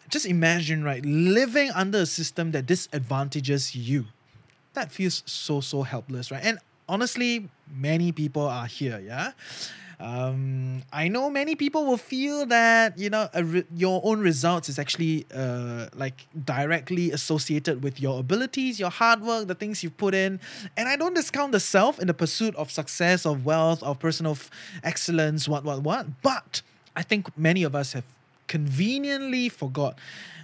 just 0.10 0.26
imagine, 0.26 0.84
right, 0.84 1.04
living 1.06 1.72
under 1.72 2.00
a 2.00 2.06
system 2.06 2.52
that 2.52 2.66
disadvantages 2.66 3.74
you. 3.74 4.06
That 4.74 4.92
feels 4.92 5.24
so, 5.26 5.62
so 5.62 5.84
helpless, 5.84 6.30
right? 6.30 6.44
And 6.44 6.60
honestly, 6.90 7.50
many 7.74 8.12
people 8.12 8.44
are 8.46 8.66
here, 8.66 9.00
yeah? 9.00 9.32
Um, 10.02 10.82
I 10.92 11.10
know 11.10 11.30
many 11.30 11.56
people 11.56 11.86
will 11.86 11.98
feel 11.98 12.48
that 12.48 12.98
you 12.98 13.12
know 13.12 13.30
re- 13.36 13.66
your 13.76 14.02
own 14.04 14.20
results 14.20 14.68
is 14.68 14.80
actually 14.80 15.28
uh, 15.34 15.88
like 15.94 16.26
directly 16.44 17.12
associated 17.12 17.84
with 17.84 18.02
your 18.02 18.20
abilities, 18.20 18.80
your 18.80 18.90
hard 18.90 19.22
work, 19.22 19.48
the 19.48 19.54
things 19.54 19.84
you've 19.84 19.98
put 19.98 20.16
in. 20.16 20.40
And 20.76 20.90
I 20.90 20.96
don't 20.96 21.14
discount 21.14 21.52
the 21.52 21.60
self 21.60 22.00
in 22.00 22.08
the 22.08 22.16
pursuit 22.16 22.56
of 22.56 22.72
success, 22.72 23.28
of 23.28 23.46
wealth, 23.46 23.84
of 23.84 24.00
personal 24.00 24.32
f- 24.32 24.50
excellence, 24.84 25.48
what, 25.48 25.64
what, 25.64 25.84
what. 25.84 26.08
But 26.24 26.64
I 26.96 27.04
think 27.04 27.38
many 27.38 27.62
of 27.62 27.76
us 27.76 27.94
have 27.94 28.06
conveniently 28.48 29.50
forgot 29.50 30.00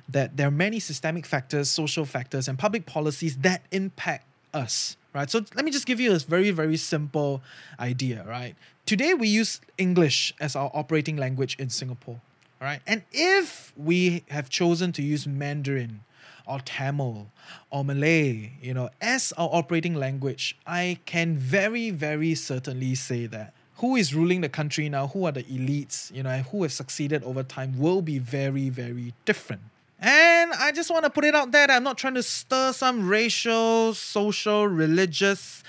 that 0.08 0.38
there 0.38 0.48
are 0.48 0.52
many 0.52 0.80
systemic 0.80 1.26
factors, 1.26 1.68
social 1.68 2.06
factors, 2.06 2.48
and 2.48 2.60
public 2.60 2.86
policies 2.86 3.38
that 3.38 3.64
impact 3.72 4.26
us 4.54 4.98
right? 5.18 5.30
So 5.30 5.44
let 5.56 5.66
me 5.66 5.72
just 5.72 5.86
give 5.86 6.00
you 6.00 6.14
a 6.14 6.20
very, 6.20 6.52
very 6.52 6.78
simple 6.78 7.42
idea, 7.80 8.24
right? 8.28 8.56
Today 8.86 9.14
we 9.14 9.28
use 9.28 9.60
English 9.78 10.34
as 10.40 10.56
our 10.56 10.70
operating 10.74 11.18
language 11.18 11.58
in 11.60 11.70
Singapore, 11.70 12.22
right? 12.62 12.82
And 12.86 13.02
if 13.12 13.74
we 13.76 14.24
have 14.30 14.50
chosen 14.50 14.92
to 14.94 15.02
use 15.02 15.26
Mandarin 15.26 16.02
or 16.46 16.60
Tamil 16.60 17.28
or 17.72 17.84
Malay, 17.84 18.52
you 18.62 18.74
know, 18.74 18.90
as 19.02 19.34
our 19.38 19.50
operating 19.52 19.96
language, 19.96 20.56
I 20.68 21.00
can 21.06 21.36
very, 21.36 21.90
very 21.90 22.36
certainly 22.36 22.94
say 22.94 23.26
that 23.26 23.54
who 23.78 23.96
is 23.96 24.14
ruling 24.14 24.42
the 24.42 24.50
country 24.50 24.88
now, 24.88 25.08
who 25.08 25.26
are 25.26 25.32
the 25.32 25.44
elites, 25.44 26.14
you 26.14 26.24
know, 26.24 26.30
and 26.30 26.46
who 26.48 26.62
have 26.64 26.72
succeeded 26.72 27.24
over 27.24 27.44
time 27.44 27.78
will 27.78 28.02
be 28.02 28.20
very, 28.20 28.70
very 28.70 29.14
different. 29.26 29.62
And 30.00 30.54
I 30.54 30.72
just 30.72 30.92
want 30.92 31.06
to 31.06 31.10
put 31.10 31.26
it 31.26 31.34
out 31.34 31.52
there 31.52 31.70
I'm 31.70 31.84
not 31.84 31.98
trying 31.98 32.14
to 32.16 32.24
stir 32.24 32.72
some 32.74 33.08
racial, 33.08 33.94
social, 33.94 34.68
religious, 34.68 35.64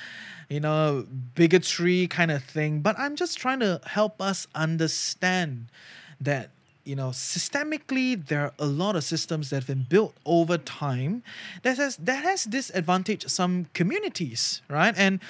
you 0.48 0.60
know, 0.60 1.06
bigotry 1.34 2.06
kind 2.08 2.30
of 2.30 2.44
thing, 2.44 2.80
but 2.80 2.98
I'm 2.98 3.16
just 3.16 3.38
trying 3.38 3.60
to 3.60 3.80
help 3.86 4.20
us 4.20 4.46
understand 4.54 5.66
that 6.20 6.50
you 6.84 6.96
know 6.96 7.10
systemically 7.10 8.26
there 8.28 8.40
are 8.40 8.52
a 8.58 8.64
lot 8.64 8.96
of 8.96 9.04
systems 9.04 9.50
that 9.50 9.56
have 9.56 9.66
been 9.66 9.86
built 9.88 10.14
over 10.24 10.56
time 10.56 11.22
that 11.62 11.76
has 11.76 11.96
that 11.96 12.24
has 12.24 12.44
disadvantaged 12.44 13.30
some 13.30 13.66
communities 13.74 14.62
right? 14.68 14.94
And 14.96 15.20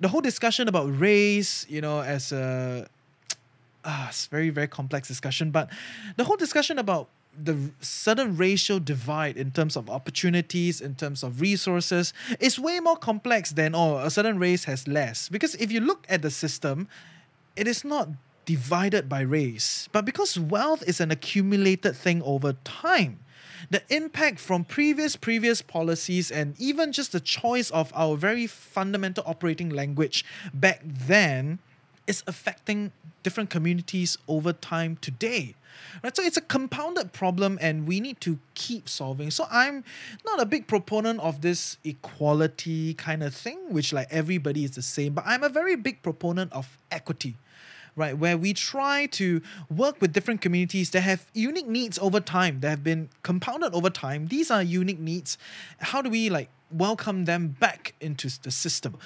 the 0.00 0.08
whole 0.08 0.22
discussion 0.22 0.66
about 0.66 0.98
race 0.98 1.66
you 1.68 1.82
know 1.82 2.00
as 2.00 2.32
a 2.32 2.88
ah, 3.84 4.08
it's 4.08 4.26
very 4.26 4.48
very 4.48 4.66
complex 4.66 5.06
discussion 5.06 5.50
but 5.50 5.68
the 6.16 6.24
whole 6.24 6.36
discussion 6.36 6.78
about 6.78 7.08
the 7.42 7.70
certain 7.80 8.36
racial 8.36 8.78
divide 8.78 9.36
in 9.36 9.50
terms 9.50 9.76
of 9.76 9.90
opportunities, 9.90 10.80
in 10.80 10.94
terms 10.94 11.22
of 11.22 11.40
resources, 11.40 12.12
is 12.40 12.58
way 12.58 12.80
more 12.80 12.96
complex 12.96 13.52
than 13.52 13.74
oh 13.74 13.98
a 13.98 14.10
certain 14.10 14.38
race 14.38 14.64
has 14.64 14.86
less. 14.86 15.28
Because 15.28 15.54
if 15.56 15.72
you 15.72 15.80
look 15.80 16.06
at 16.08 16.22
the 16.22 16.30
system, 16.30 16.88
it 17.56 17.66
is 17.66 17.84
not 17.84 18.08
divided 18.44 19.08
by 19.08 19.20
race, 19.20 19.88
but 19.92 20.04
because 20.04 20.38
wealth 20.38 20.82
is 20.86 21.00
an 21.00 21.10
accumulated 21.10 21.96
thing 21.96 22.22
over 22.22 22.52
time. 22.64 23.20
The 23.70 23.82
impact 23.88 24.38
from 24.40 24.64
previous 24.64 25.16
previous 25.16 25.62
policies 25.62 26.30
and 26.30 26.54
even 26.60 26.92
just 26.92 27.12
the 27.12 27.20
choice 27.20 27.70
of 27.70 27.90
our 27.94 28.16
very 28.16 28.46
fundamental 28.46 29.24
operating 29.26 29.70
language 29.70 30.24
back 30.52 30.82
then 30.84 31.58
is 32.06 32.22
affecting 32.26 32.92
different 33.22 33.50
communities 33.50 34.18
over 34.28 34.52
time 34.52 34.96
today. 35.00 35.54
Right? 36.02 36.14
So 36.14 36.22
it's 36.22 36.36
a 36.36 36.42
compounded 36.42 37.12
problem 37.12 37.58
and 37.60 37.86
we 37.86 38.00
need 38.00 38.20
to 38.22 38.38
keep 38.54 38.88
solving. 38.88 39.30
So 39.30 39.46
I'm 39.50 39.84
not 40.24 40.40
a 40.40 40.46
big 40.46 40.66
proponent 40.66 41.20
of 41.20 41.40
this 41.40 41.78
equality 41.84 42.94
kind 42.94 43.22
of 43.22 43.34
thing, 43.34 43.58
which 43.72 43.92
like 43.92 44.08
everybody 44.10 44.64
is 44.64 44.72
the 44.72 44.82
same, 44.82 45.14
but 45.14 45.24
I'm 45.26 45.42
a 45.42 45.48
very 45.48 45.76
big 45.76 46.02
proponent 46.02 46.52
of 46.52 46.78
equity 46.90 47.36
right? 47.96 48.16
Where 48.16 48.36
we 48.36 48.52
try 48.52 49.06
to 49.06 49.40
work 49.70 50.00
with 50.00 50.12
different 50.12 50.40
communities 50.40 50.90
that 50.90 51.02
have 51.02 51.26
unique 51.32 51.68
needs 51.68 51.98
over 51.98 52.20
time, 52.20 52.60
that 52.60 52.70
have 52.70 52.84
been 52.84 53.08
compounded 53.22 53.74
over 53.74 53.90
time. 53.90 54.26
These 54.26 54.50
are 54.50 54.62
unique 54.62 54.98
needs. 54.98 55.38
How 55.78 56.02
do 56.02 56.10
we 56.10 56.30
like 56.30 56.48
welcome 56.70 57.24
them 57.24 57.48
back 57.48 57.94
into 58.00 58.28
the 58.42 58.50
system? 58.50 58.98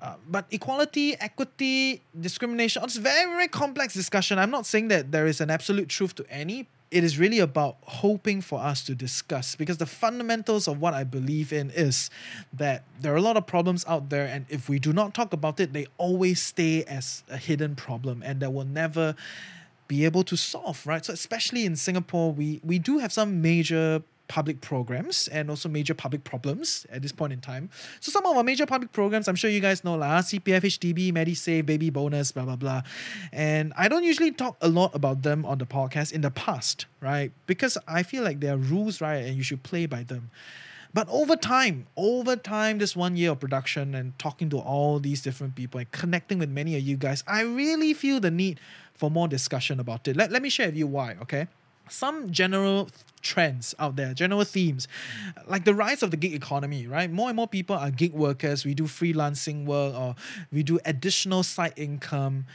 Uh, 0.00 0.14
but 0.28 0.46
equality, 0.50 1.14
equity, 1.20 2.02
discrimination, 2.18 2.82
it's 2.82 2.96
very, 2.96 3.30
very 3.30 3.48
complex 3.48 3.92
discussion. 3.92 4.38
I'm 4.38 4.50
not 4.50 4.64
saying 4.64 4.88
that 4.88 5.12
there 5.12 5.26
is 5.26 5.42
an 5.42 5.50
absolute 5.50 5.88
truth 5.88 6.14
to 6.14 6.24
any. 6.30 6.66
It 6.90 7.04
is 7.04 7.18
really 7.18 7.38
about 7.38 7.76
hoping 7.82 8.40
for 8.40 8.60
us 8.60 8.82
to 8.84 8.94
discuss 8.96 9.54
because 9.54 9.78
the 9.78 9.86
fundamentals 9.86 10.66
of 10.66 10.80
what 10.80 10.92
I 10.92 11.04
believe 11.04 11.52
in 11.52 11.70
is 11.70 12.10
that 12.52 12.82
there 13.00 13.12
are 13.12 13.16
a 13.16 13.22
lot 13.22 13.36
of 13.36 13.46
problems 13.46 13.84
out 13.86 14.10
there, 14.10 14.26
and 14.26 14.44
if 14.48 14.68
we 14.68 14.80
do 14.80 14.92
not 14.92 15.14
talk 15.14 15.32
about 15.32 15.60
it, 15.60 15.72
they 15.72 15.86
always 15.98 16.42
stay 16.42 16.82
as 16.84 17.22
a 17.28 17.36
hidden 17.36 17.76
problem 17.76 18.22
and 18.24 18.40
that 18.40 18.52
will 18.52 18.64
never 18.64 19.14
be 19.86 20.04
able 20.04 20.22
to 20.22 20.36
solve, 20.36 20.86
right? 20.86 21.04
So, 21.04 21.12
especially 21.12 21.64
in 21.64 21.74
Singapore, 21.74 22.32
we, 22.32 22.60
we 22.64 22.78
do 22.78 22.98
have 22.98 23.12
some 23.12 23.42
major 23.42 24.02
public 24.30 24.60
programs 24.60 25.26
and 25.28 25.50
also 25.50 25.68
major 25.68 25.92
public 25.92 26.22
problems 26.22 26.86
at 26.90 27.02
this 27.02 27.10
point 27.10 27.32
in 27.32 27.40
time. 27.40 27.68
So 27.98 28.12
some 28.12 28.24
of 28.24 28.36
our 28.36 28.44
major 28.44 28.64
public 28.64 28.92
programs, 28.92 29.26
I'm 29.26 29.34
sure 29.34 29.50
you 29.50 29.58
guys 29.60 29.82
know 29.82 29.96
lah, 29.96 30.20
CPF, 30.20 30.62
HDB, 30.62 31.12
MediSave, 31.12 31.66
Baby 31.66 31.90
Bonus, 31.90 32.30
blah 32.30 32.44
blah 32.44 32.54
blah. 32.54 32.82
And 33.32 33.72
I 33.76 33.88
don't 33.88 34.04
usually 34.04 34.30
talk 34.30 34.56
a 34.60 34.68
lot 34.68 34.94
about 34.94 35.22
them 35.22 35.44
on 35.44 35.58
the 35.58 35.66
podcast 35.66 36.12
in 36.12 36.20
the 36.20 36.30
past, 36.30 36.86
right? 37.00 37.32
Because 37.46 37.76
I 37.88 38.04
feel 38.04 38.22
like 38.22 38.38
there 38.38 38.54
are 38.54 38.56
rules, 38.56 39.00
right, 39.00 39.26
and 39.26 39.36
you 39.36 39.42
should 39.42 39.64
play 39.64 39.86
by 39.86 40.04
them. 40.04 40.30
But 40.94 41.08
over 41.08 41.34
time, 41.34 41.86
over 41.96 42.36
time, 42.36 42.78
this 42.78 42.94
one 42.94 43.16
year 43.16 43.32
of 43.32 43.40
production 43.40 43.94
and 43.94 44.16
talking 44.18 44.48
to 44.50 44.58
all 44.58 45.00
these 45.00 45.22
different 45.22 45.56
people 45.56 45.78
and 45.78 45.90
connecting 45.90 46.38
with 46.38 46.50
many 46.50 46.76
of 46.76 46.82
you 46.82 46.96
guys, 46.96 47.22
I 47.26 47.42
really 47.42 47.94
feel 47.94 48.20
the 48.20 48.30
need 48.30 48.60
for 48.94 49.10
more 49.10 49.28
discussion 49.28 49.80
about 49.80 50.06
it. 50.06 50.16
Let, 50.16 50.30
let 50.30 50.42
me 50.42 50.50
share 50.50 50.66
with 50.66 50.76
you 50.76 50.86
why, 50.86 51.16
okay? 51.22 51.46
Some 51.90 52.30
general 52.30 52.88
trends 53.22 53.74
out 53.78 53.96
there, 53.96 54.14
general 54.14 54.44
themes, 54.44 54.88
like 55.46 55.64
the 55.64 55.74
rise 55.74 56.02
of 56.02 56.10
the 56.10 56.16
gig 56.16 56.34
economy, 56.34 56.86
right? 56.86 57.10
More 57.10 57.28
and 57.28 57.36
more 57.36 57.48
people 57.48 57.76
are 57.76 57.90
gig 57.90 58.12
workers. 58.12 58.64
We 58.64 58.74
do 58.74 58.84
freelancing 58.84 59.64
work 59.64 59.94
or 59.94 60.14
we 60.52 60.62
do 60.62 60.78
additional 60.84 61.42
side 61.42 61.74
income. 61.76 62.46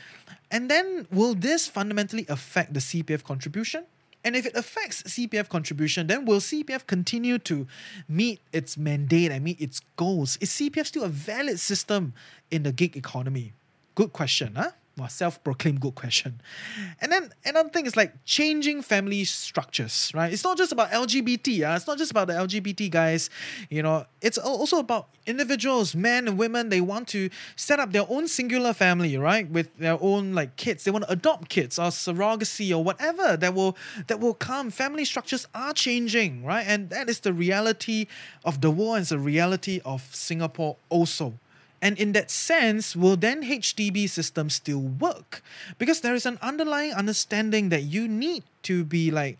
And 0.52 0.70
then 0.70 1.08
will 1.12 1.36
this 1.36 1.68
fundamentally 1.68 2.26
affect 2.30 2.74
the 2.74 2.80
CPF 2.80 3.24
contribution? 3.24 3.86
And 4.24 4.36
if 4.36 4.48
it 4.48 4.56
affects 4.56 5.04
CPF 5.04 5.50
contribution, 5.50 6.08
then 6.08 6.26
will 6.26 6.40
CPF 6.40 6.88
continue 6.88 7.38
to 7.40 7.68
meet 8.10 8.40
its 8.52 8.76
mandate 8.76 9.32
and 9.32 9.44
meet 9.44 9.62
its 9.62 9.82
goals? 9.98 10.38
Is 10.42 10.50
CPF 10.50 10.88
still 10.88 11.04
a 11.04 11.10
valid 11.10 11.60
system 11.60 12.14
in 12.50 12.64
the 12.64 12.72
gig 12.72 12.98
economy? 12.98 13.54
Good 13.94 14.14
question, 14.14 14.56
huh? 14.56 14.72
Well, 14.98 15.10
self-proclaimed 15.10 15.82
good 15.82 15.96
question. 15.96 16.40
And 17.02 17.12
then 17.12 17.34
another 17.44 17.68
thing 17.70 17.86
is 17.86 17.98
like 17.98 18.14
changing 18.24 18.82
family 18.82 19.26
structures, 19.26 20.10
right? 20.14 20.32
It's 20.32 20.44
not 20.44 20.58
just 20.58 20.72
about 20.72 20.92
LGBT, 20.92 21.70
uh, 21.70 21.76
it's 21.76 21.88
not 21.88 21.98
just 21.98 22.12
about 22.12 22.28
the 22.28 22.34
LGBT 22.34 22.90
guys, 22.90 23.30
you 23.70 23.84
know, 23.84 24.06
it's 24.22 24.38
also 24.38 24.80
about 24.80 25.10
individuals, 25.26 25.96
men 25.96 26.30
and 26.30 26.38
women, 26.38 26.70
they 26.70 26.80
want 26.80 27.10
to 27.10 27.30
set 27.58 27.80
up 27.80 27.92
their 27.92 28.06
own 28.10 28.28
singular 28.28 28.74
family, 28.74 29.18
right? 29.18 29.50
With 29.50 29.76
their 29.78 29.98
own 30.02 30.34
like 30.34 30.56
kids. 30.56 30.86
They 30.86 30.92
want 30.92 31.06
to 31.06 31.12
adopt 31.12 31.50
kids 31.50 31.78
or 31.78 31.88
surrogacy 31.88 32.72
or 32.76 32.84
whatever 32.84 33.36
that 33.36 33.54
will 33.54 33.76
that 34.08 34.20
will 34.22 34.34
come. 34.34 34.72
Family 34.72 35.04
structures 35.04 35.46
are 35.54 35.74
changing, 35.74 36.46
right? 36.46 36.66
And 36.66 36.90
that 36.90 37.10
is 37.10 37.20
the 37.20 37.34
reality 37.34 38.08
of 38.46 38.62
the 38.62 38.72
world 38.72 38.96
and 38.96 39.02
it's 39.02 39.10
the 39.10 39.20
reality 39.20 39.82
of 39.84 40.08
Singapore 40.16 40.78
also. 40.90 41.34
And 41.86 42.00
in 42.00 42.14
that 42.14 42.32
sense, 42.32 42.96
will 42.96 43.16
then 43.16 43.44
HDB 43.44 44.10
system 44.10 44.50
still 44.50 44.80
work? 44.80 45.44
Because 45.78 46.02
there 46.02 46.16
is 46.16 46.26
an 46.26 46.40
underlying 46.42 46.94
understanding 46.94 47.70
that 47.70 47.84
you 47.84 48.08
need 48.08 48.42
to 48.64 48.84
be 48.84 49.12
like 49.12 49.38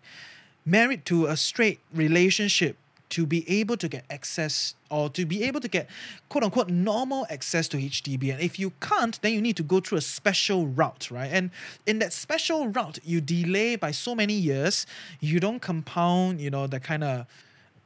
married 0.64 1.04
to 1.06 1.26
a 1.26 1.36
straight 1.36 1.80
relationship 1.92 2.76
to 3.08 3.26
be 3.26 3.42
able 3.50 3.76
to 3.76 3.88
get 3.88 4.04
access 4.10 4.76
or 4.90 5.10
to 5.10 5.26
be 5.26 5.42
able 5.42 5.58
to 5.58 5.66
get 5.66 5.90
quote 6.28 6.44
unquote 6.44 6.68
normal 6.68 7.26
access 7.30 7.66
to 7.66 7.78
HDB. 7.78 8.32
And 8.32 8.40
if 8.40 8.60
you 8.60 8.70
can't, 8.80 9.20
then 9.22 9.32
you 9.32 9.42
need 9.42 9.56
to 9.56 9.64
go 9.64 9.80
through 9.80 9.98
a 9.98 10.06
special 10.18 10.68
route, 10.68 11.10
right? 11.10 11.32
And 11.32 11.50
in 11.84 11.98
that 11.98 12.12
special 12.12 12.68
route, 12.68 13.00
you 13.02 13.20
delay 13.20 13.74
by 13.74 13.90
so 13.90 14.14
many 14.14 14.34
years, 14.34 14.86
you 15.18 15.40
don't 15.40 15.58
compound, 15.58 16.40
you 16.40 16.50
know, 16.50 16.68
the 16.68 16.78
kind 16.78 17.02
of 17.02 17.26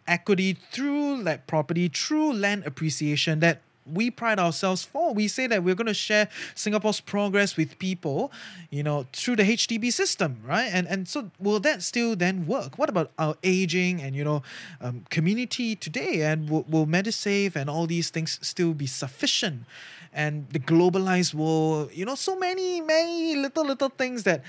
equity 0.07 0.59
through 0.71 1.23
like 1.23 1.47
property, 1.47 1.88
through 1.88 2.35
land 2.35 2.64
appreciation 2.67 3.40
that 3.40 3.62
we 3.87 4.11
pride 4.11 4.39
ourselves 4.39 4.85
for. 4.85 5.15
We 5.15 5.29
say 5.29 5.47
that 5.47 5.63
we're 5.63 5.75
going 5.75 5.87
to 5.87 5.95
share 5.95 6.29
Singapore's 6.55 7.01
progress 7.01 7.57
with 7.57 7.79
people, 7.79 8.33
you 8.71 8.83
know, 8.83 9.07
through 9.13 9.37
the 9.37 9.43
HDB 9.43 9.93
system, 9.93 10.39
right? 10.47 10.71
And 10.73 10.87
and 10.87 11.09
so 11.09 11.31
will 11.39 11.61
that 11.61 11.83
still 11.83 12.17
then 12.17 12.47
work? 12.47 12.79
What 12.79 12.89
about 12.89 13.11
our 13.19 13.37
aging 13.43 14.03
and 14.03 14.15
you 14.15 14.25
know, 14.25 14.43
um, 14.81 15.05
community 15.11 15.77
today? 15.77 16.23
And 16.23 16.49
will, 16.49 16.65
will 16.69 16.87
MediSave 16.87 17.57
and 17.57 17.71
all 17.71 17.87
these 17.87 18.11
things 18.11 18.39
still 18.43 18.75
be 18.75 18.87
sufficient? 18.87 19.65
And 20.13 20.49
the 20.51 20.59
globalized 20.59 21.35
world, 21.35 21.91
you 21.93 22.05
know, 22.05 22.17
so 22.17 22.37
many 22.37 22.81
many 22.81 23.37
little 23.37 23.65
little 23.65 23.91
things 23.91 24.25
that 24.25 24.43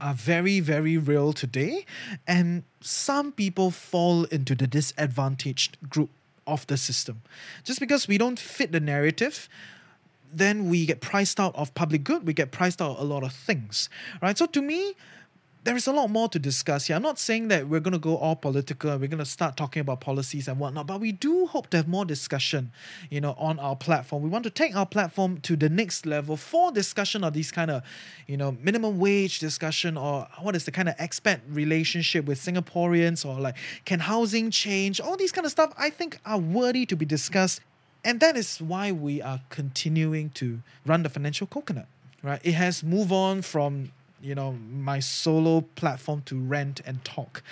are 0.00 0.14
very, 0.14 0.58
very 0.58 0.98
real 0.98 1.32
today. 1.32 1.86
And 2.26 2.64
some 2.80 3.30
people 3.30 3.70
fall 3.70 4.24
into 4.24 4.54
the 4.56 4.66
disadvantaged 4.66 5.78
group 5.88 6.10
of 6.46 6.66
the 6.66 6.76
system. 6.76 7.22
Just 7.64 7.80
because 7.80 8.08
we 8.08 8.18
don't 8.18 8.38
fit 8.38 8.72
the 8.72 8.80
narrative, 8.80 9.48
then 10.32 10.68
we 10.68 10.86
get 10.86 11.00
priced 11.00 11.38
out 11.38 11.54
of 11.54 11.74
public 11.74 12.04
good, 12.04 12.26
we 12.26 12.32
get 12.32 12.50
priced 12.50 12.80
out 12.80 12.98
a 12.98 13.04
lot 13.04 13.22
of 13.22 13.32
things. 13.32 13.88
Right? 14.20 14.36
So 14.36 14.46
to 14.46 14.62
me, 14.62 14.94
there 15.64 15.76
is 15.76 15.86
a 15.86 15.92
lot 15.92 16.10
more 16.10 16.28
to 16.28 16.38
discuss 16.40 16.86
here. 16.86 16.96
I'm 16.96 17.02
not 17.02 17.20
saying 17.20 17.48
that 17.48 17.68
we're 17.68 17.80
going 17.80 17.92
to 17.92 17.98
go 17.98 18.16
all 18.16 18.34
political 18.34 18.90
and 18.90 19.00
we're 19.00 19.06
going 19.06 19.18
to 19.18 19.24
start 19.24 19.56
talking 19.56 19.80
about 19.80 20.00
policies 20.00 20.48
and 20.48 20.58
whatnot, 20.58 20.88
but 20.88 21.00
we 21.00 21.12
do 21.12 21.46
hope 21.46 21.70
to 21.70 21.76
have 21.76 21.86
more 21.86 22.04
discussion, 22.04 22.72
you 23.10 23.20
know, 23.20 23.34
on 23.38 23.60
our 23.60 23.76
platform. 23.76 24.24
We 24.24 24.28
want 24.28 24.42
to 24.44 24.50
take 24.50 24.74
our 24.74 24.86
platform 24.86 25.40
to 25.42 25.54
the 25.54 25.68
next 25.68 26.04
level 26.04 26.36
for 26.36 26.72
discussion 26.72 27.22
of 27.22 27.32
these 27.32 27.52
kind 27.52 27.70
of, 27.70 27.82
you 28.26 28.36
know, 28.36 28.56
minimum 28.60 28.98
wage 28.98 29.38
discussion 29.38 29.96
or 29.96 30.26
what 30.40 30.56
is 30.56 30.64
the 30.64 30.72
kind 30.72 30.88
of 30.88 30.96
expat 30.96 31.40
relationship 31.48 32.24
with 32.24 32.40
Singaporeans 32.40 33.24
or 33.24 33.38
like 33.38 33.56
can 33.84 34.00
housing 34.00 34.50
change? 34.50 35.00
All 35.00 35.16
these 35.16 35.30
kind 35.32 35.44
of 35.44 35.52
stuff 35.52 35.72
I 35.78 35.90
think 35.90 36.18
are 36.26 36.38
worthy 36.38 36.86
to 36.86 36.96
be 36.96 37.04
discussed. 37.04 37.60
And 38.04 38.18
that 38.18 38.36
is 38.36 38.60
why 38.60 38.90
we 38.90 39.22
are 39.22 39.40
continuing 39.48 40.30
to 40.30 40.58
run 40.84 41.04
the 41.04 41.08
financial 41.08 41.46
coconut. 41.46 41.86
Right? 42.20 42.40
It 42.42 42.52
has 42.52 42.82
moved 42.82 43.12
on 43.12 43.42
from 43.42 43.92
you 44.22 44.34
know 44.34 44.52
my 44.52 45.00
solo 45.00 45.62
platform 45.74 46.22
to 46.26 46.38
rent 46.38 46.80
and 46.86 47.04
talk. 47.04 47.42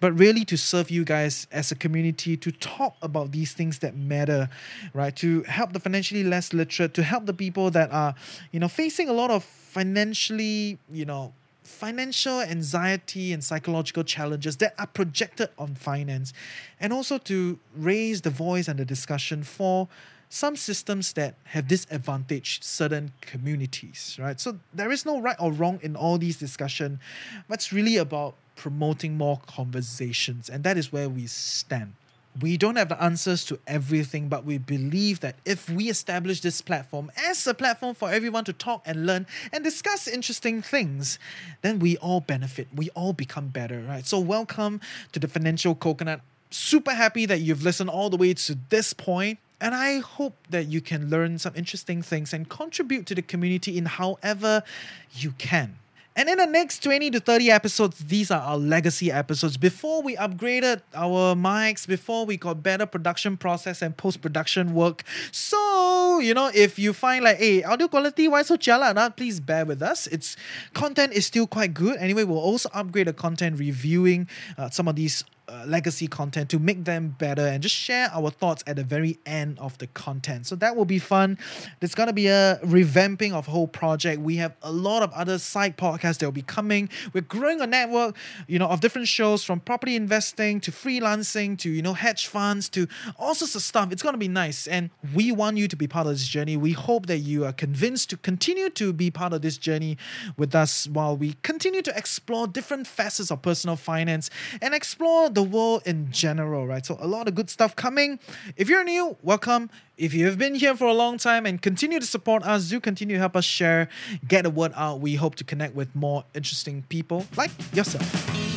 But 0.00 0.18
really 0.18 0.44
to 0.46 0.56
serve 0.56 0.90
you 0.90 1.04
guys 1.04 1.46
as 1.52 1.70
a 1.70 1.76
community 1.76 2.36
to 2.36 2.50
talk 2.50 2.96
about 3.02 3.30
these 3.30 3.52
things 3.52 3.78
that 3.80 3.96
matter 3.96 4.48
right? 4.94 5.14
To 5.16 5.42
help 5.42 5.72
the 5.72 5.80
financially 5.80 6.24
less 6.24 6.52
literate 6.52 6.94
to 6.94 7.02
help 7.02 7.26
the 7.26 7.34
people 7.34 7.70
that 7.70 7.92
are 7.92 8.14
you 8.50 8.60
know 8.60 8.68
facing 8.68 9.08
a 9.08 9.12
lot 9.12 9.30
of 9.30 9.44
financially 9.44 10.78
you 10.90 11.04
know 11.04 11.32
financial 11.62 12.40
anxiety 12.40 13.32
and 13.32 13.42
psychological 13.42 14.04
challenges 14.04 14.56
that 14.58 14.74
are 14.78 14.86
projected 14.86 15.48
on 15.58 15.74
finance. 15.74 16.32
And 16.80 16.92
also 16.92 17.18
to 17.18 17.58
raise 17.76 18.22
the 18.22 18.30
voice 18.30 18.68
and 18.68 18.78
the 18.78 18.84
discussion 18.84 19.42
for 19.42 19.88
some 20.32 20.56
systems 20.56 21.12
that 21.12 21.34
have 21.44 21.68
disadvantaged 21.68 22.64
certain 22.64 23.12
communities, 23.20 24.16
right? 24.18 24.40
So 24.40 24.58
there 24.72 24.90
is 24.90 25.04
no 25.04 25.20
right 25.20 25.36
or 25.38 25.52
wrong 25.52 25.78
in 25.82 25.94
all 25.94 26.16
these 26.16 26.38
discussion, 26.38 27.00
but 27.48 27.58
it's 27.58 27.70
really 27.70 27.98
about 27.98 28.34
promoting 28.56 29.18
more 29.18 29.40
conversations, 29.46 30.48
and 30.48 30.64
that 30.64 30.78
is 30.78 30.90
where 30.90 31.10
we 31.10 31.26
stand. 31.26 31.92
We 32.40 32.56
don't 32.56 32.76
have 32.76 32.88
the 32.88 33.00
answers 33.02 33.44
to 33.44 33.58
everything, 33.66 34.30
but 34.30 34.46
we 34.46 34.56
believe 34.56 35.20
that 35.20 35.36
if 35.44 35.68
we 35.68 35.90
establish 35.90 36.40
this 36.40 36.62
platform 36.62 37.12
as 37.28 37.46
a 37.46 37.52
platform 37.52 37.94
for 37.94 38.10
everyone 38.10 38.44
to 38.44 38.54
talk 38.54 38.80
and 38.86 39.04
learn 39.04 39.26
and 39.52 39.62
discuss 39.62 40.08
interesting 40.08 40.62
things, 40.62 41.18
then 41.60 41.78
we 41.78 41.98
all 41.98 42.20
benefit. 42.20 42.68
We 42.74 42.88
all 42.90 43.12
become 43.12 43.48
better, 43.48 43.80
right? 43.86 44.06
So, 44.06 44.18
welcome 44.18 44.80
to 45.12 45.20
the 45.20 45.28
Financial 45.28 45.74
Coconut. 45.74 46.22
Super 46.48 46.94
happy 46.94 47.26
that 47.26 47.40
you've 47.40 47.62
listened 47.62 47.90
all 47.90 48.08
the 48.08 48.16
way 48.16 48.32
to 48.32 48.56
this 48.70 48.94
point. 48.94 49.38
And 49.62 49.76
I 49.76 50.00
hope 50.00 50.36
that 50.50 50.66
you 50.66 50.80
can 50.80 51.08
learn 51.08 51.38
some 51.38 51.52
interesting 51.54 52.02
things 52.02 52.32
and 52.32 52.48
contribute 52.48 53.06
to 53.06 53.14
the 53.14 53.22
community 53.22 53.78
in 53.78 53.86
however 53.86 54.64
you 55.12 55.30
can. 55.38 55.78
And 56.16 56.28
in 56.28 56.36
the 56.36 56.46
next 56.46 56.82
20 56.82 57.12
to 57.12 57.20
30 57.20 57.50
episodes, 57.50 57.98
these 58.00 58.30
are 58.32 58.40
our 58.40 58.58
legacy 58.58 59.10
episodes. 59.10 59.56
Before 59.56 60.02
we 60.02 60.16
upgraded 60.16 60.82
our 60.94 61.34
mics, 61.34 61.86
before 61.86 62.26
we 62.26 62.36
got 62.36 62.62
better 62.62 62.84
production 62.84 63.36
process 63.36 63.80
and 63.80 63.96
post 63.96 64.20
production 64.20 64.74
work. 64.74 65.04
So, 65.30 66.18
you 66.18 66.34
know, 66.34 66.50
if 66.52 66.78
you 66.78 66.92
find 66.92 67.24
like, 67.24 67.38
hey, 67.38 67.62
audio 67.62 67.86
quality, 67.86 68.28
why 68.28 68.42
so 68.42 68.56
jialat? 68.56 68.98
Huh? 68.98 69.10
Please 69.10 69.40
bear 69.40 69.64
with 69.64 69.80
us. 69.80 70.08
Its 70.08 70.36
content 70.74 71.12
is 71.14 71.24
still 71.24 71.46
quite 71.46 71.72
good. 71.72 71.96
Anyway, 71.98 72.24
we'll 72.24 72.36
also 72.36 72.68
upgrade 72.74 73.06
the 73.06 73.14
content 73.14 73.58
reviewing 73.58 74.28
uh, 74.58 74.68
some 74.68 74.88
of 74.88 74.96
these 74.96 75.24
uh, 75.52 75.64
legacy 75.66 76.06
content 76.06 76.48
to 76.50 76.58
make 76.58 76.84
them 76.84 77.14
better 77.18 77.46
and 77.46 77.62
just 77.62 77.74
share 77.74 78.10
our 78.12 78.30
thoughts 78.30 78.64
at 78.66 78.76
the 78.76 78.84
very 78.84 79.18
end 79.26 79.58
of 79.58 79.76
the 79.78 79.86
content. 79.88 80.46
So 80.46 80.56
that 80.56 80.76
will 80.76 80.84
be 80.84 80.98
fun. 80.98 81.38
There's 81.80 81.94
to 81.94 82.12
be 82.12 82.28
a 82.28 82.58
revamping 82.64 83.32
of 83.32 83.46
whole 83.46 83.68
project. 83.68 84.20
We 84.20 84.36
have 84.36 84.56
a 84.62 84.72
lot 84.72 85.02
of 85.02 85.12
other 85.12 85.38
side 85.38 85.76
podcasts 85.76 86.18
that 86.18 86.26
will 86.26 86.32
be 86.32 86.42
coming. 86.42 86.88
We're 87.12 87.20
growing 87.22 87.60
a 87.60 87.66
network, 87.66 88.16
you 88.48 88.58
know, 88.58 88.66
of 88.66 88.80
different 88.80 89.08
shows 89.08 89.44
from 89.44 89.60
property 89.60 89.94
investing 89.94 90.60
to 90.60 90.70
freelancing 90.70 91.58
to, 91.58 91.70
you 91.70 91.82
know, 91.82 91.92
hedge 91.92 92.26
funds 92.26 92.68
to 92.70 92.86
all 93.18 93.34
sorts 93.34 93.54
of 93.54 93.62
stuff. 93.62 93.92
It's 93.92 94.02
to 94.02 94.18
be 94.18 94.28
nice. 94.28 94.66
And 94.66 94.90
we 95.14 95.32
want 95.32 95.56
you 95.56 95.68
to 95.68 95.76
be 95.76 95.86
part 95.86 96.06
of 96.06 96.12
this 96.12 96.26
journey. 96.26 96.56
We 96.56 96.72
hope 96.72 97.06
that 97.06 97.18
you 97.18 97.44
are 97.44 97.52
convinced 97.52 98.10
to 98.10 98.16
continue 98.16 98.70
to 98.70 98.92
be 98.92 99.10
part 99.10 99.32
of 99.32 99.42
this 99.42 99.58
journey 99.58 99.98
with 100.36 100.54
us 100.54 100.86
while 100.86 101.16
we 101.16 101.34
continue 101.42 101.82
to 101.82 101.96
explore 101.96 102.46
different 102.46 102.86
facets 102.86 103.30
of 103.30 103.42
personal 103.42 103.76
finance 103.76 104.30
and 104.60 104.74
explore 104.74 105.28
the 105.30 105.41
the 105.42 105.48
world 105.48 105.82
in 105.84 106.10
general, 106.10 106.66
right? 106.66 106.84
So 106.84 106.96
a 107.00 107.06
lot 107.06 107.28
of 107.28 107.34
good 107.34 107.50
stuff 107.50 107.74
coming. 107.74 108.18
If 108.56 108.68
you're 108.68 108.84
new, 108.84 109.16
welcome. 109.22 109.70
If 109.96 110.14
you 110.14 110.26
have 110.26 110.38
been 110.38 110.54
here 110.54 110.76
for 110.76 110.86
a 110.86 110.94
long 110.94 111.18
time 111.18 111.46
and 111.46 111.60
continue 111.60 112.00
to 112.00 112.06
support 112.06 112.42
us, 112.44 112.68
do 112.68 112.80
continue 112.80 113.16
to 113.16 113.20
help 113.20 113.36
us 113.36 113.44
share, 113.44 113.88
get 114.26 114.42
the 114.42 114.50
word 114.50 114.72
out. 114.74 115.00
We 115.00 115.16
hope 115.16 115.34
to 115.36 115.44
connect 115.44 115.74
with 115.74 115.94
more 115.94 116.24
interesting 116.34 116.84
people 116.88 117.26
like 117.36 117.50
yourself. 117.74 118.51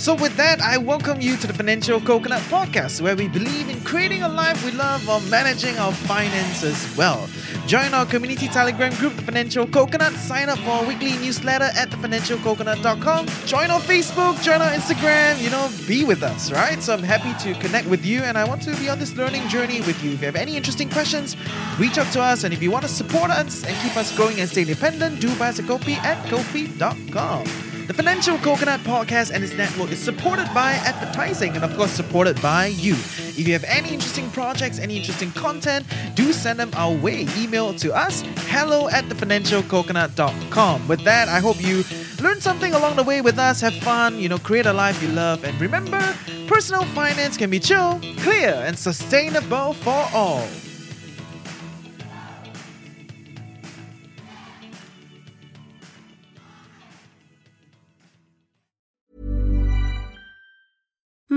So, 0.00 0.14
with 0.14 0.34
that, 0.38 0.62
I 0.62 0.78
welcome 0.78 1.20
you 1.20 1.36
to 1.36 1.46
the 1.46 1.52
Financial 1.52 2.00
Coconut 2.00 2.40
Podcast, 2.44 3.02
where 3.02 3.14
we 3.14 3.28
believe 3.28 3.68
in 3.68 3.82
creating 3.82 4.22
a 4.22 4.28
life 4.30 4.64
we 4.64 4.70
love 4.70 5.06
while 5.06 5.20
managing 5.28 5.76
our 5.76 5.92
finances 5.92 6.88
well. 6.96 7.28
Join 7.66 7.92
our 7.92 8.06
community 8.06 8.48
Telegram 8.48 8.94
group, 8.94 9.14
The 9.16 9.20
Financial 9.20 9.66
Coconut. 9.66 10.14
Sign 10.14 10.48
up 10.48 10.58
for 10.60 10.70
our 10.70 10.86
weekly 10.86 11.18
newsletter 11.18 11.68
at 11.76 11.90
thefinancialcoconut.com. 11.90 13.26
Join 13.44 13.70
our 13.70 13.80
Facebook, 13.80 14.42
join 14.42 14.62
our 14.62 14.70
Instagram, 14.70 15.38
you 15.38 15.50
know, 15.50 15.68
be 15.86 16.02
with 16.06 16.22
us, 16.22 16.50
right? 16.50 16.82
So, 16.82 16.94
I'm 16.94 17.02
happy 17.02 17.34
to 17.44 17.60
connect 17.60 17.86
with 17.86 18.02
you 18.02 18.20
and 18.20 18.38
I 18.38 18.44
want 18.44 18.62
to 18.62 18.76
be 18.76 18.88
on 18.88 18.98
this 18.98 19.14
learning 19.16 19.48
journey 19.48 19.82
with 19.82 20.02
you. 20.02 20.12
If 20.12 20.20
you 20.20 20.26
have 20.26 20.36
any 20.36 20.56
interesting 20.56 20.88
questions, 20.88 21.36
reach 21.78 21.98
out 21.98 22.10
to 22.14 22.22
us. 22.22 22.44
And 22.44 22.54
if 22.54 22.62
you 22.62 22.70
want 22.70 22.86
to 22.86 22.90
support 22.90 23.30
us 23.30 23.64
and 23.64 23.76
keep 23.82 23.94
us 23.98 24.16
growing 24.16 24.40
and 24.40 24.48
stay 24.48 24.62
independent, 24.62 25.20
do 25.20 25.28
buy 25.36 25.48
us 25.48 25.58
a 25.58 25.62
copy 25.62 25.92
at 25.92 26.26
ko-fi.com. 26.30 27.69
The 27.90 27.94
Financial 27.94 28.38
Coconut 28.38 28.78
Podcast 28.82 29.32
and 29.32 29.42
its 29.42 29.52
network 29.54 29.90
is 29.90 29.98
supported 29.98 30.48
by 30.54 30.74
advertising 30.74 31.56
and, 31.56 31.64
of 31.64 31.76
course, 31.76 31.90
supported 31.90 32.40
by 32.40 32.66
you. 32.66 32.92
If 32.92 33.48
you 33.48 33.52
have 33.52 33.64
any 33.64 33.92
interesting 33.92 34.30
projects, 34.30 34.78
any 34.78 34.96
interesting 34.96 35.32
content, 35.32 35.84
do 36.14 36.32
send 36.32 36.60
them 36.60 36.70
our 36.74 36.94
way. 36.94 37.26
Email 37.36 37.74
to 37.74 37.92
us, 37.92 38.22
hello 38.46 38.88
at 38.90 39.06
thefinancialcoconut.com. 39.06 40.86
With 40.86 41.02
that, 41.02 41.26
I 41.26 41.40
hope 41.40 41.60
you 41.60 41.82
learn 42.22 42.40
something 42.40 42.74
along 42.74 42.94
the 42.94 43.02
way 43.02 43.22
with 43.22 43.40
us, 43.40 43.60
have 43.60 43.74
fun, 43.78 44.20
you 44.20 44.28
know, 44.28 44.38
create 44.38 44.66
a 44.66 44.72
life 44.72 45.02
you 45.02 45.08
love, 45.08 45.42
and 45.42 45.60
remember, 45.60 46.00
personal 46.46 46.84
finance 46.94 47.36
can 47.36 47.50
be 47.50 47.58
chill, 47.58 48.00
clear, 48.18 48.54
and 48.64 48.78
sustainable 48.78 49.72
for 49.72 50.06
all. 50.14 50.46